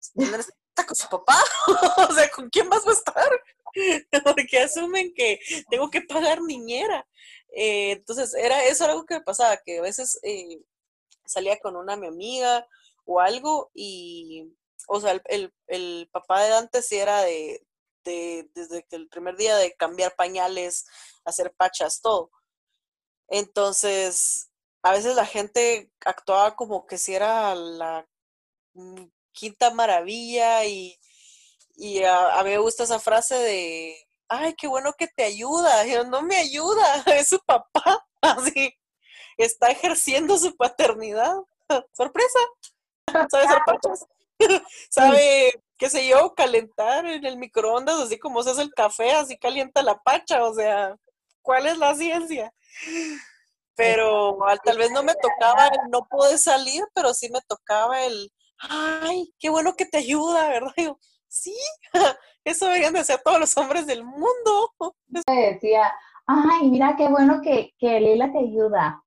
está 0.01 0.85
con 0.85 0.97
su 0.97 1.09
papá, 1.09 1.41
o 2.11 2.13
sea, 2.13 2.29
¿con 2.31 2.51
quién 2.51 2.69
vas 2.69 2.87
a 2.87 2.93
estar? 2.93 3.31
Porque 4.25 4.59
asumen 4.59 5.15
que 5.15 5.39
tengo 5.71 5.91
que 5.91 6.03
pagar 6.03 6.43
niñera. 6.43 7.07
Eh, 7.55 7.93
entonces, 7.93 8.35
era 8.35 8.65
eso 8.65 8.85
era 8.85 8.95
algo 8.95 9.07
que 9.07 9.15
me 9.15 9.23
pasaba, 9.23 9.59
que 9.65 9.79
a 9.79 9.83
veces 9.83 10.19
eh, 10.23 10.61
salía 11.25 11.59
con 11.61 11.77
una 11.77 11.97
mi 11.97 12.09
amiga 12.09 12.67
o 13.05 13.21
algo 13.21 13.71
y, 13.75 14.53
o 14.87 15.01
sea, 15.01 15.21
el, 15.27 15.53
el, 15.67 16.09
papá 16.13 16.43
de 16.43 16.51
Dante 16.51 16.83
sí 16.83 16.97
era 16.97 17.23
de, 17.23 17.67
de, 18.05 18.49
desde 18.55 18.87
el 18.91 19.09
primer 19.09 19.37
día 19.37 19.57
de 19.57 19.75
cambiar 19.75 20.15
pañales, 20.17 20.87
hacer 21.25 21.53
pachas, 21.55 22.01
todo. 22.01 22.31
Entonces, 23.29 24.51
a 24.83 24.93
veces 24.93 25.17
la 25.17 25.27
gente 25.27 25.91
actuaba 26.05 26.55
como 26.55 26.87
que 26.87 26.99
si 26.99 27.15
era 27.15 27.55
la 27.55 28.09
quinta 29.33 29.71
maravilla 29.71 30.65
y, 30.65 30.99
y 31.77 32.05
a, 32.05 32.43
mí 32.45 32.51
me 32.51 32.59
gusta 32.59 32.85
esa 32.85 32.99
frase 32.99 33.35
de, 33.35 33.97
ay, 34.29 34.55
qué 34.55 34.67
bueno 34.67 34.93
que 34.93 35.09
te 35.09 35.25
ayuda. 35.25 35.85
yo, 35.87 36.05
no 36.05 36.23
me 36.23 36.37
ayuda, 36.37 37.03
es 37.07 37.29
su 37.29 37.41
papá, 37.41 38.07
así, 38.21 38.75
está 39.37 39.71
ejerciendo 39.71 40.39
su 40.39 40.57
paternidad. 40.57 41.37
Sorpresa, 41.93 42.39
sabe 43.31 43.45
hacer 43.45 43.63
pachas, 43.67 44.07
sabe, 44.91 45.53
qué 45.77 45.91
sé 45.91 46.07
yo, 46.09 46.35
calentar 46.35 47.07
en 47.07 47.25
el 47.25 47.39
microondas, 47.39 48.01
así 48.01 48.19
como 48.19 48.43
se 48.43 48.51
hace 48.51 48.63
el 48.63 48.73
café, 48.75 49.13
así 49.13 49.37
calienta 49.39 49.83
la 49.83 49.99
pacha, 49.99 50.45
o 50.45 50.55
sea, 50.55 50.97
¿cuál 51.43 51.67
es 51.67 51.79
la 51.79 51.95
ciencia? 51.95 52.53
Pero 53.75 54.39
tal 54.65 54.79
vez 54.79 54.91
no 54.91 55.03
me 55.03 55.15
tocaba 55.15 55.71
no 55.91 56.07
pude 56.09 56.39
salir, 56.39 56.83
pero 56.95 57.13
sí 57.13 57.29
me 57.31 57.41
tocaba 57.47 58.03
el, 58.05 58.33
ay, 58.59 59.33
qué 59.39 59.51
bueno 59.51 59.75
que 59.75 59.87
te 59.87 59.99
ayuda, 59.99 60.49
¿verdad? 60.49 60.73
yo, 60.77 60.99
sí, 61.29 61.55
eso 62.45 62.67
deberían 62.67 62.95
de 62.95 63.05
ser 63.05 63.21
todos 63.25 63.39
los 63.39 63.57
hombres 63.57 63.87
del 63.87 64.05
mundo. 64.05 64.73
Decía, 65.27 65.93
ay, 66.27 66.71
mira 66.71 66.95
qué 66.97 67.09
bueno 67.09 67.41
que, 67.43 67.75
que 67.79 68.01
Lila 68.01 68.33
te 68.33 68.39
ayuda. 68.39 69.03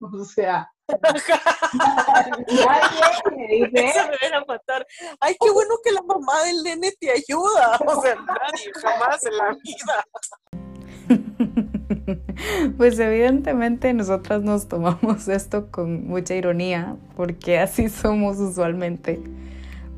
o 0.00 0.24
sea. 0.24 0.70
me 0.88 0.96
matar. 4.46 4.86
Ay, 5.20 5.34
qué 5.40 5.50
bueno 5.50 5.74
que 5.82 5.92
la 5.92 6.02
mamá 6.02 6.42
del 6.44 6.62
nene 6.62 6.92
te 7.00 7.10
ayuda. 7.10 7.78
O 7.86 8.02
sea, 8.02 8.14
nadie, 8.16 8.72
jamás 8.82 9.24
en 9.26 9.36
la 9.36 9.56
vida. 9.62 10.04
Pues 12.76 12.98
evidentemente 12.98 13.92
nosotras 13.94 14.42
nos 14.42 14.68
tomamos 14.68 15.28
esto 15.28 15.70
con 15.70 16.06
mucha 16.06 16.34
ironía, 16.34 16.96
porque 17.16 17.58
así 17.58 17.88
somos 17.88 18.38
usualmente. 18.38 19.22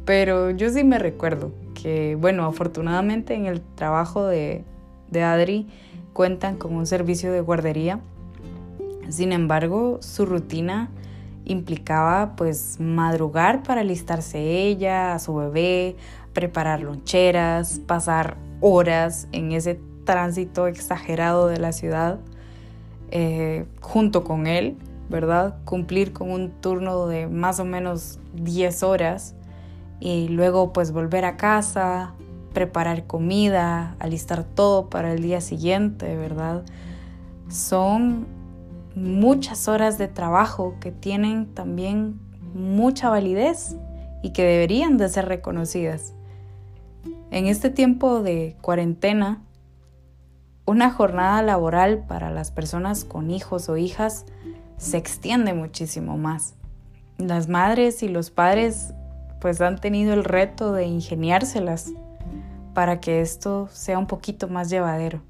Pero 0.05 0.51
yo 0.51 0.71
sí 0.71 0.85
me 0.85 0.99
recuerdo 0.99 1.53
que, 1.75 2.17
bueno, 2.17 2.45
afortunadamente 2.45 3.35
en 3.35 3.47
el 3.47 3.61
trabajo 3.61 4.27
de, 4.27 4.65
de 5.11 5.23
Adri 5.23 5.67
cuentan 6.13 6.57
con 6.57 6.75
un 6.75 6.87
servicio 6.87 7.33
de 7.33 7.41
guardería. 7.41 8.01
Sin 9.09 9.33
embargo, 9.33 9.99
su 10.01 10.27
rutina 10.27 10.91
implicaba 11.45 12.35
pues 12.37 12.79
madrugar 12.81 13.63
para 13.63 13.83
alistarse 13.83 14.39
ella, 14.67 15.15
a 15.15 15.19
su 15.19 15.35
bebé, 15.35 15.97
preparar 16.33 16.83
loncheras, 16.83 17.81
pasar 17.87 18.37
horas 18.61 19.29
en 19.33 19.53
ese 19.53 19.81
tránsito 20.05 20.67
exagerado 20.67 21.49
de 21.49 21.59
la 21.59 21.73
ciudad 21.73 22.19
eh, 23.11 23.67
junto 23.81 24.25
con 24.25 24.47
él, 24.47 24.77
¿verdad? 25.09 25.57
Cumplir 25.65 26.13
con 26.13 26.31
un 26.31 26.51
turno 26.51 27.07
de 27.07 27.29
más 27.29 27.61
o 27.61 27.65
menos 27.65 28.19
10 28.35 28.83
horas 28.83 29.35
y 30.01 30.29
luego 30.29 30.73
pues 30.73 30.93
volver 30.93 31.25
a 31.25 31.37
casa, 31.37 32.15
preparar 32.53 33.07
comida, 33.07 33.95
alistar 34.01 34.45
todo 34.45 34.91
para 34.91 35.13
el 35.13 35.23
día 35.23 35.41
siguiente, 35.41 36.17
¿verdad? 36.17 36.65
Son 37.49 38.27
muchas 38.97 39.69
horas 39.69 39.99
de 39.99 40.09
trabajo 40.09 40.75
que 40.81 40.91
tienen 40.91 41.55
también 41.55 42.19
mucha 42.55 43.11
validez 43.11 43.77
y 44.23 44.31
que 44.31 44.43
deberían 44.43 44.97
de 44.97 45.09
ser 45.11 45.27
reconocidas. 45.27 46.15
En 47.31 47.47
este 47.47 47.69
tiempo 47.69 48.23
de 48.23 48.57
cuarentena, 48.63 49.43
una 50.65 50.91
jornada 50.91 51.43
laboral 51.43 52.05
para 52.09 52.31
las 52.31 52.51
personas 52.51 53.05
con 53.05 53.31
hijos 53.31 53.69
o 53.69 53.77
hijas 53.77 54.25
se 54.79 54.97
extiende 54.97 55.53
muchísimo 55.53 56.17
más. 56.17 56.55
Las 57.19 57.49
madres 57.49 58.03
y 58.03 58.09
los 58.09 58.31
padres 58.31 58.95
pues 59.41 59.61
han 59.61 59.79
tenido 59.79 60.15
el 60.15 60.25
reto 60.25 60.73
de 60.73 60.87
ingeniárselas 60.87 61.93
para 62.73 62.99
que 63.01 63.21
esto 63.21 63.69
sea 63.71 63.99
un 63.99 64.07
poquito 64.07 64.49
más 64.49 64.71
llevadero. 64.71 65.21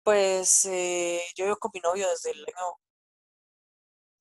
Mm, 0.00 0.04
pues 0.04 0.64
eh, 0.66 1.22
yo 1.36 1.44
vivo 1.46 1.56
con 1.58 1.70
mi 1.74 1.80
novio 1.80 2.08
desde 2.08 2.30
el 2.32 2.40
año 2.40 2.78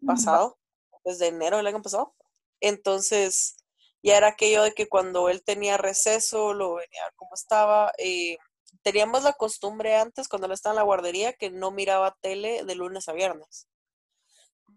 pasado, 0.06 0.58
desde 1.06 1.28
enero 1.28 1.58
del 1.58 1.68
año 1.68 1.82
pasado. 1.82 2.15
Entonces, 2.62 3.58
ya 4.04 4.18
era 4.18 4.30
aquello 4.30 4.63
de 4.63 4.74
que 4.74 4.88
cuando 4.88 5.30
él 5.30 5.44
tenía 5.44 5.78
receso, 5.78 6.54
lo 6.54 6.76
venía 6.76 7.02
como 7.15 7.34
estaba, 7.36 7.92
eh, 7.98 8.38
teníamos 8.84 9.24
la 9.24 9.34
costumbre 9.34 9.96
antes, 9.98 10.28
cuando 10.28 10.48
él 10.48 10.54
estaba 10.54 10.74
en 10.74 10.78
la 10.78 10.84
guardería, 10.84 11.34
que 11.34 11.50
no 11.52 11.72
miraba 11.72 12.18
tele 12.22 12.63
de 12.63 12.76
lunes 12.76 13.10
a 13.10 13.13
viernes. 13.13 13.68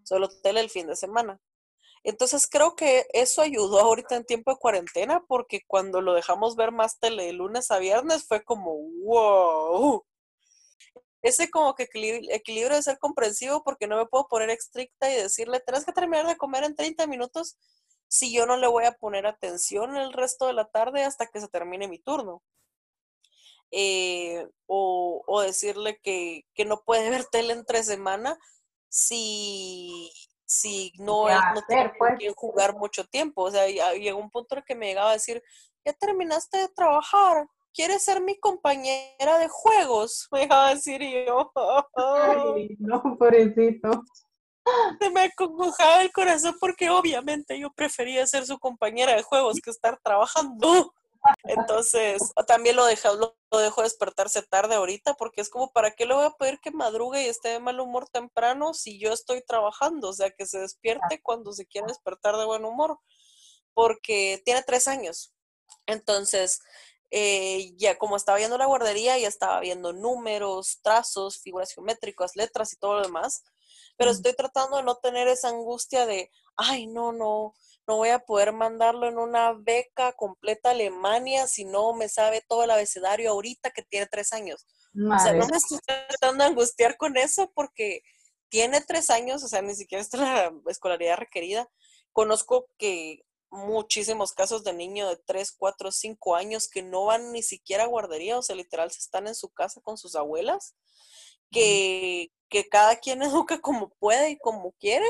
Solo 0.03 0.29
tele 0.41 0.59
el 0.61 0.69
fin 0.69 0.87
de 0.87 0.95
semana. 0.95 1.39
Entonces 2.03 2.47
creo 2.49 2.75
que 2.75 3.05
eso 3.13 3.41
ayudó 3.41 3.79
ahorita 3.81 4.15
en 4.17 4.25
tiempo 4.25 4.51
de 4.51 4.57
cuarentena, 4.59 5.23
porque 5.27 5.61
cuando 5.67 6.01
lo 6.01 6.13
dejamos 6.13 6.55
ver 6.55 6.71
más 6.71 6.99
tele 6.99 7.25
de 7.25 7.33
lunes 7.33 7.71
a 7.71 7.79
viernes 7.79 8.25
fue 8.27 8.43
como, 8.43 8.75
wow. 9.05 10.05
Ese 11.23 11.49
como 11.49 11.73
que 11.73 11.83
equilibrio 11.83 12.75
de 12.75 12.83
ser 12.83 12.99
comprensivo, 12.99 13.63
porque 13.63 13.87
no 13.87 13.95
me 13.95 14.05
puedo 14.05 14.27
poner 14.27 14.49
estricta 14.49 15.09
y 15.09 15.15
decirle, 15.15 15.61
tienes 15.61 15.85
que 15.85 15.93
terminar 15.93 16.27
de 16.27 16.35
comer 16.35 16.65
en 16.65 16.75
30 16.75 17.07
minutos 17.07 17.57
si 18.09 18.33
yo 18.33 18.45
no 18.45 18.57
le 18.57 18.67
voy 18.67 18.83
a 18.83 18.91
poner 18.91 19.25
atención 19.25 19.95
el 19.95 20.11
resto 20.11 20.45
de 20.45 20.53
la 20.53 20.65
tarde 20.65 21.03
hasta 21.03 21.27
que 21.27 21.39
se 21.39 21.47
termine 21.47 21.87
mi 21.87 21.97
turno. 21.97 22.43
Eh, 23.71 24.45
o, 24.67 25.41
decirle 25.41 25.97
que, 26.03 26.45
no 26.65 26.83
puede 26.85 27.09
ver 27.09 27.25
tele 27.25 27.53
entre 27.53 27.83
semana 27.83 28.37
si, 28.89 30.11
si 30.45 30.91
no, 30.99 31.27
no 31.27 31.61
tiene 31.67 31.91
pues. 31.97 32.19
que 32.19 32.33
jugar 32.35 32.75
mucho 32.75 33.07
tiempo. 33.07 33.43
O 33.43 33.51
sea, 33.51 33.65
llegó 33.93 34.19
un 34.19 34.29
punto 34.29 34.57
en 34.57 34.63
que 34.63 34.75
me 34.75 34.87
llegaba 34.87 35.11
a 35.11 35.13
decir, 35.13 35.41
ya 35.85 35.93
terminaste 35.93 36.57
de 36.57 36.67
trabajar, 36.67 37.47
¿quieres 37.73 38.03
ser 38.03 38.21
mi 38.21 38.39
compañera 38.39 39.37
de 39.39 39.47
juegos? 39.49 40.27
Me 40.31 40.41
llegaba 40.41 40.67
a 40.67 40.75
decir 40.75 41.01
yo. 41.01 41.51
Ay, 41.95 42.75
no, 42.79 43.01
pobrecito. 43.17 44.03
Se 45.01 45.09
me 45.09 45.23
acongojaba 45.23 46.01
el 46.03 46.11
corazón 46.13 46.55
porque 46.57 46.89
obviamente 46.89 47.59
yo 47.59 47.69
prefería 47.73 48.25
ser 48.25 48.45
su 48.45 48.57
compañera 48.59 49.13
de 49.13 49.21
juegos 49.21 49.59
que 49.61 49.69
estar 49.69 49.99
trabajando. 50.01 50.93
Entonces, 51.43 52.21
también 52.47 52.77
lo 52.77 52.85
dejo, 52.85 53.13
lo, 53.13 53.59
dejo 53.59 53.81
despertarse 53.81 54.41
tarde 54.41 54.75
ahorita 54.75 55.15
porque 55.15 55.41
es 55.41 55.49
como, 55.49 55.71
¿para 55.71 55.91
qué 55.91 56.05
le 56.05 56.13
voy 56.13 56.25
a 56.25 56.31
pedir 56.31 56.59
que 56.59 56.71
madrugue 56.71 57.23
y 57.23 57.27
esté 57.27 57.49
de 57.49 57.59
mal 57.59 57.79
humor 57.79 58.07
temprano 58.09 58.73
si 58.73 58.99
yo 58.99 59.11
estoy 59.11 59.41
trabajando? 59.41 60.09
O 60.09 60.13
sea, 60.13 60.31
que 60.31 60.45
se 60.45 60.59
despierte 60.59 61.21
cuando 61.21 61.51
se 61.51 61.65
quiera 61.65 61.87
despertar 61.87 62.37
de 62.37 62.45
buen 62.45 62.63
humor, 62.63 62.99
porque 63.73 64.41
tiene 64.45 64.63
tres 64.63 64.87
años. 64.87 65.33
Entonces, 65.85 66.61
eh, 67.15 67.75
ya 67.77 67.95
como 67.99 68.15
estaba 68.15 68.39
viendo 68.39 68.57
la 68.57 68.65
guardería, 68.65 69.19
ya 69.19 69.27
estaba 69.27 69.59
viendo 69.59 69.93
números, 69.93 70.79
trazos, 70.81 71.37
figuras 71.37 71.71
geométricas, 71.71 72.35
letras 72.35 72.73
y 72.73 72.77
todo 72.77 72.95
lo 72.95 73.03
demás, 73.03 73.43
pero 73.97 74.09
estoy 74.09 74.33
tratando 74.33 74.77
de 74.77 74.83
no 74.83 74.95
tener 74.95 75.27
esa 75.27 75.49
angustia 75.49 76.07
de, 76.07 76.31
ay, 76.57 76.87
no, 76.87 77.11
no, 77.11 77.53
no 77.85 77.97
voy 77.97 78.09
a 78.09 78.17
poder 78.17 78.51
mandarlo 78.51 79.07
en 79.07 79.19
una 79.19 79.53
beca 79.53 80.13
completa 80.13 80.69
a 80.69 80.71
Alemania 80.71 81.45
si 81.45 81.65
no 81.65 81.93
me 81.93 82.09
sabe 82.09 82.43
todo 82.47 82.63
el 82.63 82.71
abecedario 82.71 83.29
ahorita 83.29 83.69
que 83.69 83.83
tiene 83.83 84.07
tres 84.07 84.33
años. 84.33 84.65
O 84.95 85.19
sea, 85.19 85.33
no 85.33 85.45
me 85.45 85.57
estoy 85.57 85.77
tratando 85.85 86.43
de 86.43 86.49
angustiar 86.49 86.97
con 86.97 87.15
eso 87.15 87.51
porque 87.53 88.01
tiene 88.49 88.81
tres 88.81 89.11
años, 89.11 89.43
o 89.43 89.47
sea, 89.47 89.61
ni 89.61 89.75
siquiera 89.75 90.01
está 90.01 90.17
la 90.17 90.51
escolaridad 90.67 91.17
requerida. 91.17 91.69
Conozco 92.11 92.65
que 92.79 93.23
muchísimos 93.53 94.33
casos 94.33 94.63
de 94.63 94.73
niños 94.73 95.09
de 95.09 95.17
tres, 95.25 95.51
cuatro, 95.51 95.91
cinco 95.91 96.35
años 96.35 96.67
que 96.67 96.81
no 96.81 97.05
van 97.05 97.31
ni 97.31 97.43
siquiera 97.43 97.83
a 97.83 97.87
guardería, 97.87 98.37
o 98.37 98.41
sea, 98.41 98.55
literal 98.55 98.91
se 98.91 98.99
están 98.99 99.27
en 99.27 99.35
su 99.35 99.49
casa 99.49 99.79
con 99.81 99.97
sus 99.97 100.15
abuelas, 100.15 100.75
que, 101.51 102.31
que 102.49 102.67
cada 102.67 102.97
quien 102.97 103.21
educa 103.23 103.61
como 103.61 103.89
puede 103.99 104.31
y 104.31 104.37
como 104.39 104.73
quiere, 104.73 105.05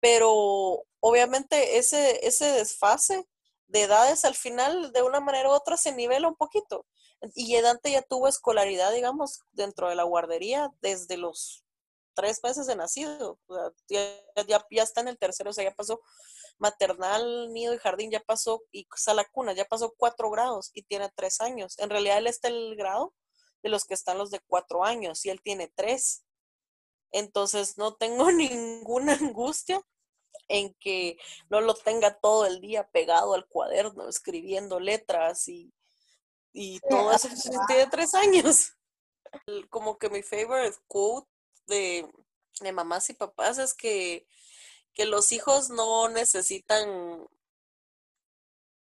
pero 0.00 0.84
obviamente 1.00 1.78
ese, 1.78 2.26
ese 2.26 2.46
desfase 2.52 3.26
de 3.66 3.82
edades 3.82 4.24
al 4.24 4.34
final, 4.34 4.92
de 4.92 5.02
una 5.02 5.20
manera 5.20 5.48
u 5.48 5.52
otra, 5.52 5.76
se 5.76 5.92
nivela 5.92 6.28
un 6.28 6.36
poquito. 6.36 6.86
Y 7.34 7.60
Dante 7.60 7.90
ya 7.90 8.02
tuvo 8.02 8.28
escolaridad, 8.28 8.92
digamos, 8.92 9.40
dentro 9.52 9.88
de 9.88 9.96
la 9.96 10.04
guardería 10.04 10.70
desde 10.80 11.16
los 11.16 11.64
tres 12.14 12.40
meses 12.42 12.66
de 12.66 12.76
nacido. 12.76 13.38
O 13.46 13.54
sea, 13.54 13.72
ya, 14.46 14.64
ya, 14.70 14.82
está 14.82 15.00
en 15.00 15.08
el 15.08 15.18
tercero, 15.18 15.50
o 15.50 15.52
sea, 15.52 15.64
ya 15.64 15.74
pasó 15.74 16.00
maternal, 16.58 17.52
nido 17.52 17.74
y 17.74 17.78
jardín, 17.78 18.10
ya 18.10 18.20
pasó, 18.20 18.62
y 18.72 18.86
sala 18.96 19.24
cuna, 19.24 19.52
ya 19.52 19.64
pasó 19.64 19.94
cuatro 19.96 20.30
grados 20.30 20.70
y 20.74 20.82
tiene 20.82 21.10
tres 21.14 21.40
años. 21.40 21.78
En 21.78 21.90
realidad 21.90 22.18
él 22.18 22.26
está 22.26 22.48
en 22.48 22.54
el 22.54 22.76
grado 22.76 23.14
de 23.62 23.68
los 23.68 23.84
que 23.84 23.94
están 23.94 24.18
los 24.18 24.30
de 24.30 24.40
cuatro 24.46 24.84
años 24.84 25.24
y 25.24 25.30
él 25.30 25.40
tiene 25.42 25.72
tres. 25.74 26.24
Entonces 27.12 27.78
no 27.78 27.94
tengo 27.94 28.30
ninguna 28.32 29.14
angustia 29.14 29.80
en 30.48 30.74
que 30.74 31.18
no 31.50 31.60
lo 31.60 31.74
tenga 31.74 32.18
todo 32.18 32.46
el 32.46 32.60
día 32.60 32.88
pegado 32.90 33.34
al 33.34 33.46
cuaderno, 33.46 34.08
escribiendo 34.08 34.80
letras 34.80 35.48
y, 35.48 35.72
y 36.52 36.80
todo 36.80 37.12
eso. 37.12 37.28
Tiene 37.66 37.86
tres 37.86 38.14
años. 38.14 38.72
Como 39.70 39.98
que 39.98 40.08
mi 40.08 40.22
favorite 40.22 40.76
quote 40.86 41.28
de, 41.66 42.10
de 42.60 42.72
mamás 42.72 43.10
y 43.10 43.14
papás 43.14 43.58
es 43.58 43.74
que, 43.74 44.26
que 44.98 45.06
los 45.06 45.30
hijos 45.30 45.70
no 45.70 46.08
necesitan 46.08 47.24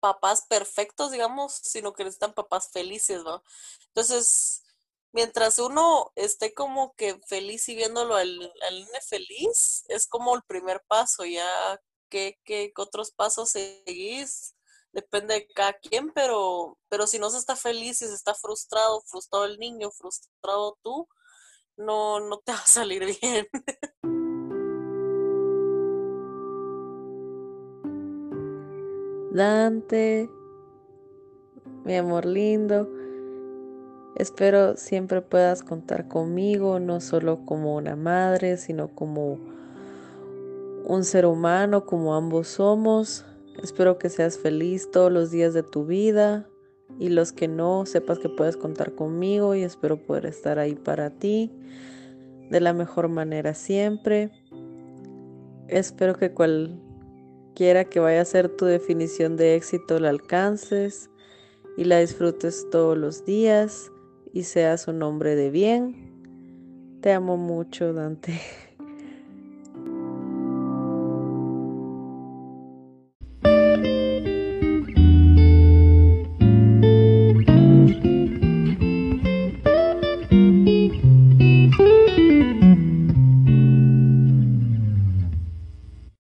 papás 0.01 0.47
perfectos, 0.49 1.11
digamos, 1.11 1.53
sino 1.53 1.93
que 1.93 2.05
necesitan 2.05 2.33
papás 2.33 2.71
felices, 2.73 3.23
¿no? 3.23 3.45
Entonces, 3.89 4.65
mientras 5.13 5.59
uno 5.59 6.13
esté 6.17 6.55
como 6.55 6.95
que 6.97 7.21
feliz 7.27 7.69
y 7.69 7.75
viéndolo 7.75 8.17
al, 8.17 8.51
al 8.63 8.87
feliz, 9.07 9.85
es 9.89 10.07
como 10.07 10.35
el 10.35 10.43
primer 10.45 10.83
paso, 10.89 11.27
ya 11.27 11.79
qué, 12.09 12.41
qué 12.45 12.73
otros 12.79 13.11
pasos 13.11 13.51
seguís, 13.51 14.55
depende 14.93 15.35
de 15.35 15.47
cada 15.49 15.75
quien, 15.75 16.13
pero, 16.15 16.79
pero 16.89 17.07
si 17.07 17.19
no 17.19 17.29
se 17.29 17.37
está 17.37 17.57
feliz, 17.57 17.99
si 17.99 18.07
se 18.07 18.15
está 18.15 18.35
frustrado, 18.35 19.03
frustrado 19.03 19.45
el 19.45 19.59
niño, 19.59 19.91
frustrado 19.91 20.79
tú, 20.83 21.07
no, 21.77 22.21
no 22.21 22.39
te 22.39 22.53
va 22.53 22.59
a 22.59 22.67
salir 22.67 23.05
bien. 23.21 23.47
Dante, 29.37 30.31
mi 31.85 31.95
amor 31.95 32.25
lindo, 32.27 32.89
Espero 34.17 34.79
siempre 34.79 35.21
puedas 35.21 35.63
contar 35.63 36.09
conmigo, 36.09 36.81
no 36.81 37.03
solo 37.03 37.45
como 37.45 37.77
una 37.77 37.97
madre, 37.97 38.57
sino 38.57 38.89
como 38.89 39.39
un 40.87 41.05
ser 41.05 41.27
humano, 41.27 41.85
como 41.85 42.15
ambos 42.15 42.49
somos. 42.49 43.27
Espero 43.63 43.99
que 43.99 44.09
seas 44.09 44.39
feliz 44.39 44.91
todos 44.91 45.13
los 45.13 45.31
días 45.31 45.53
de 45.53 45.63
tu 45.63 45.85
vida 45.85 46.49
y 46.99 47.11
los 47.11 47.33
que 47.33 47.47
no, 47.47 47.85
sepas 47.85 48.19
que 48.19 48.31
puedes 48.31 48.57
contar 48.57 48.95
conmigo 48.95 49.55
y 49.55 49.65
espero 49.65 49.99
poder 49.99 50.25
estar 50.25 50.59
ahí 50.59 50.75
para 50.75 51.11
ti 51.11 51.53
de 52.49 52.61
la 52.61 52.73
mejor 52.73 53.09
manera 53.09 53.53
siempre. 53.53 54.31
Espero 55.69 56.17
que 56.17 56.33
cualquiera 57.57 57.87
que 57.87 58.01
vaya 58.01 58.21
a 58.21 58.25
ser 58.27 58.51
tu 58.51 58.67
definición 58.67 59.39
de 59.39 59.55
éxito 59.55 59.99
la 59.99 60.11
alcances 60.11 61.09
y 61.79 61.85
la 61.85 62.01
disfrutes 62.01 62.69
todos 62.71 62.99
los 62.99 63.25
días 63.25 63.91
y 64.35 64.43
seas 64.43 64.89
un 64.89 65.03
hombre 65.03 65.37
de 65.37 65.51
bien. 65.51 67.01
Te 67.01 67.15
amo 67.15 67.39
mucho, 67.39 67.95
Dante. 67.95 68.39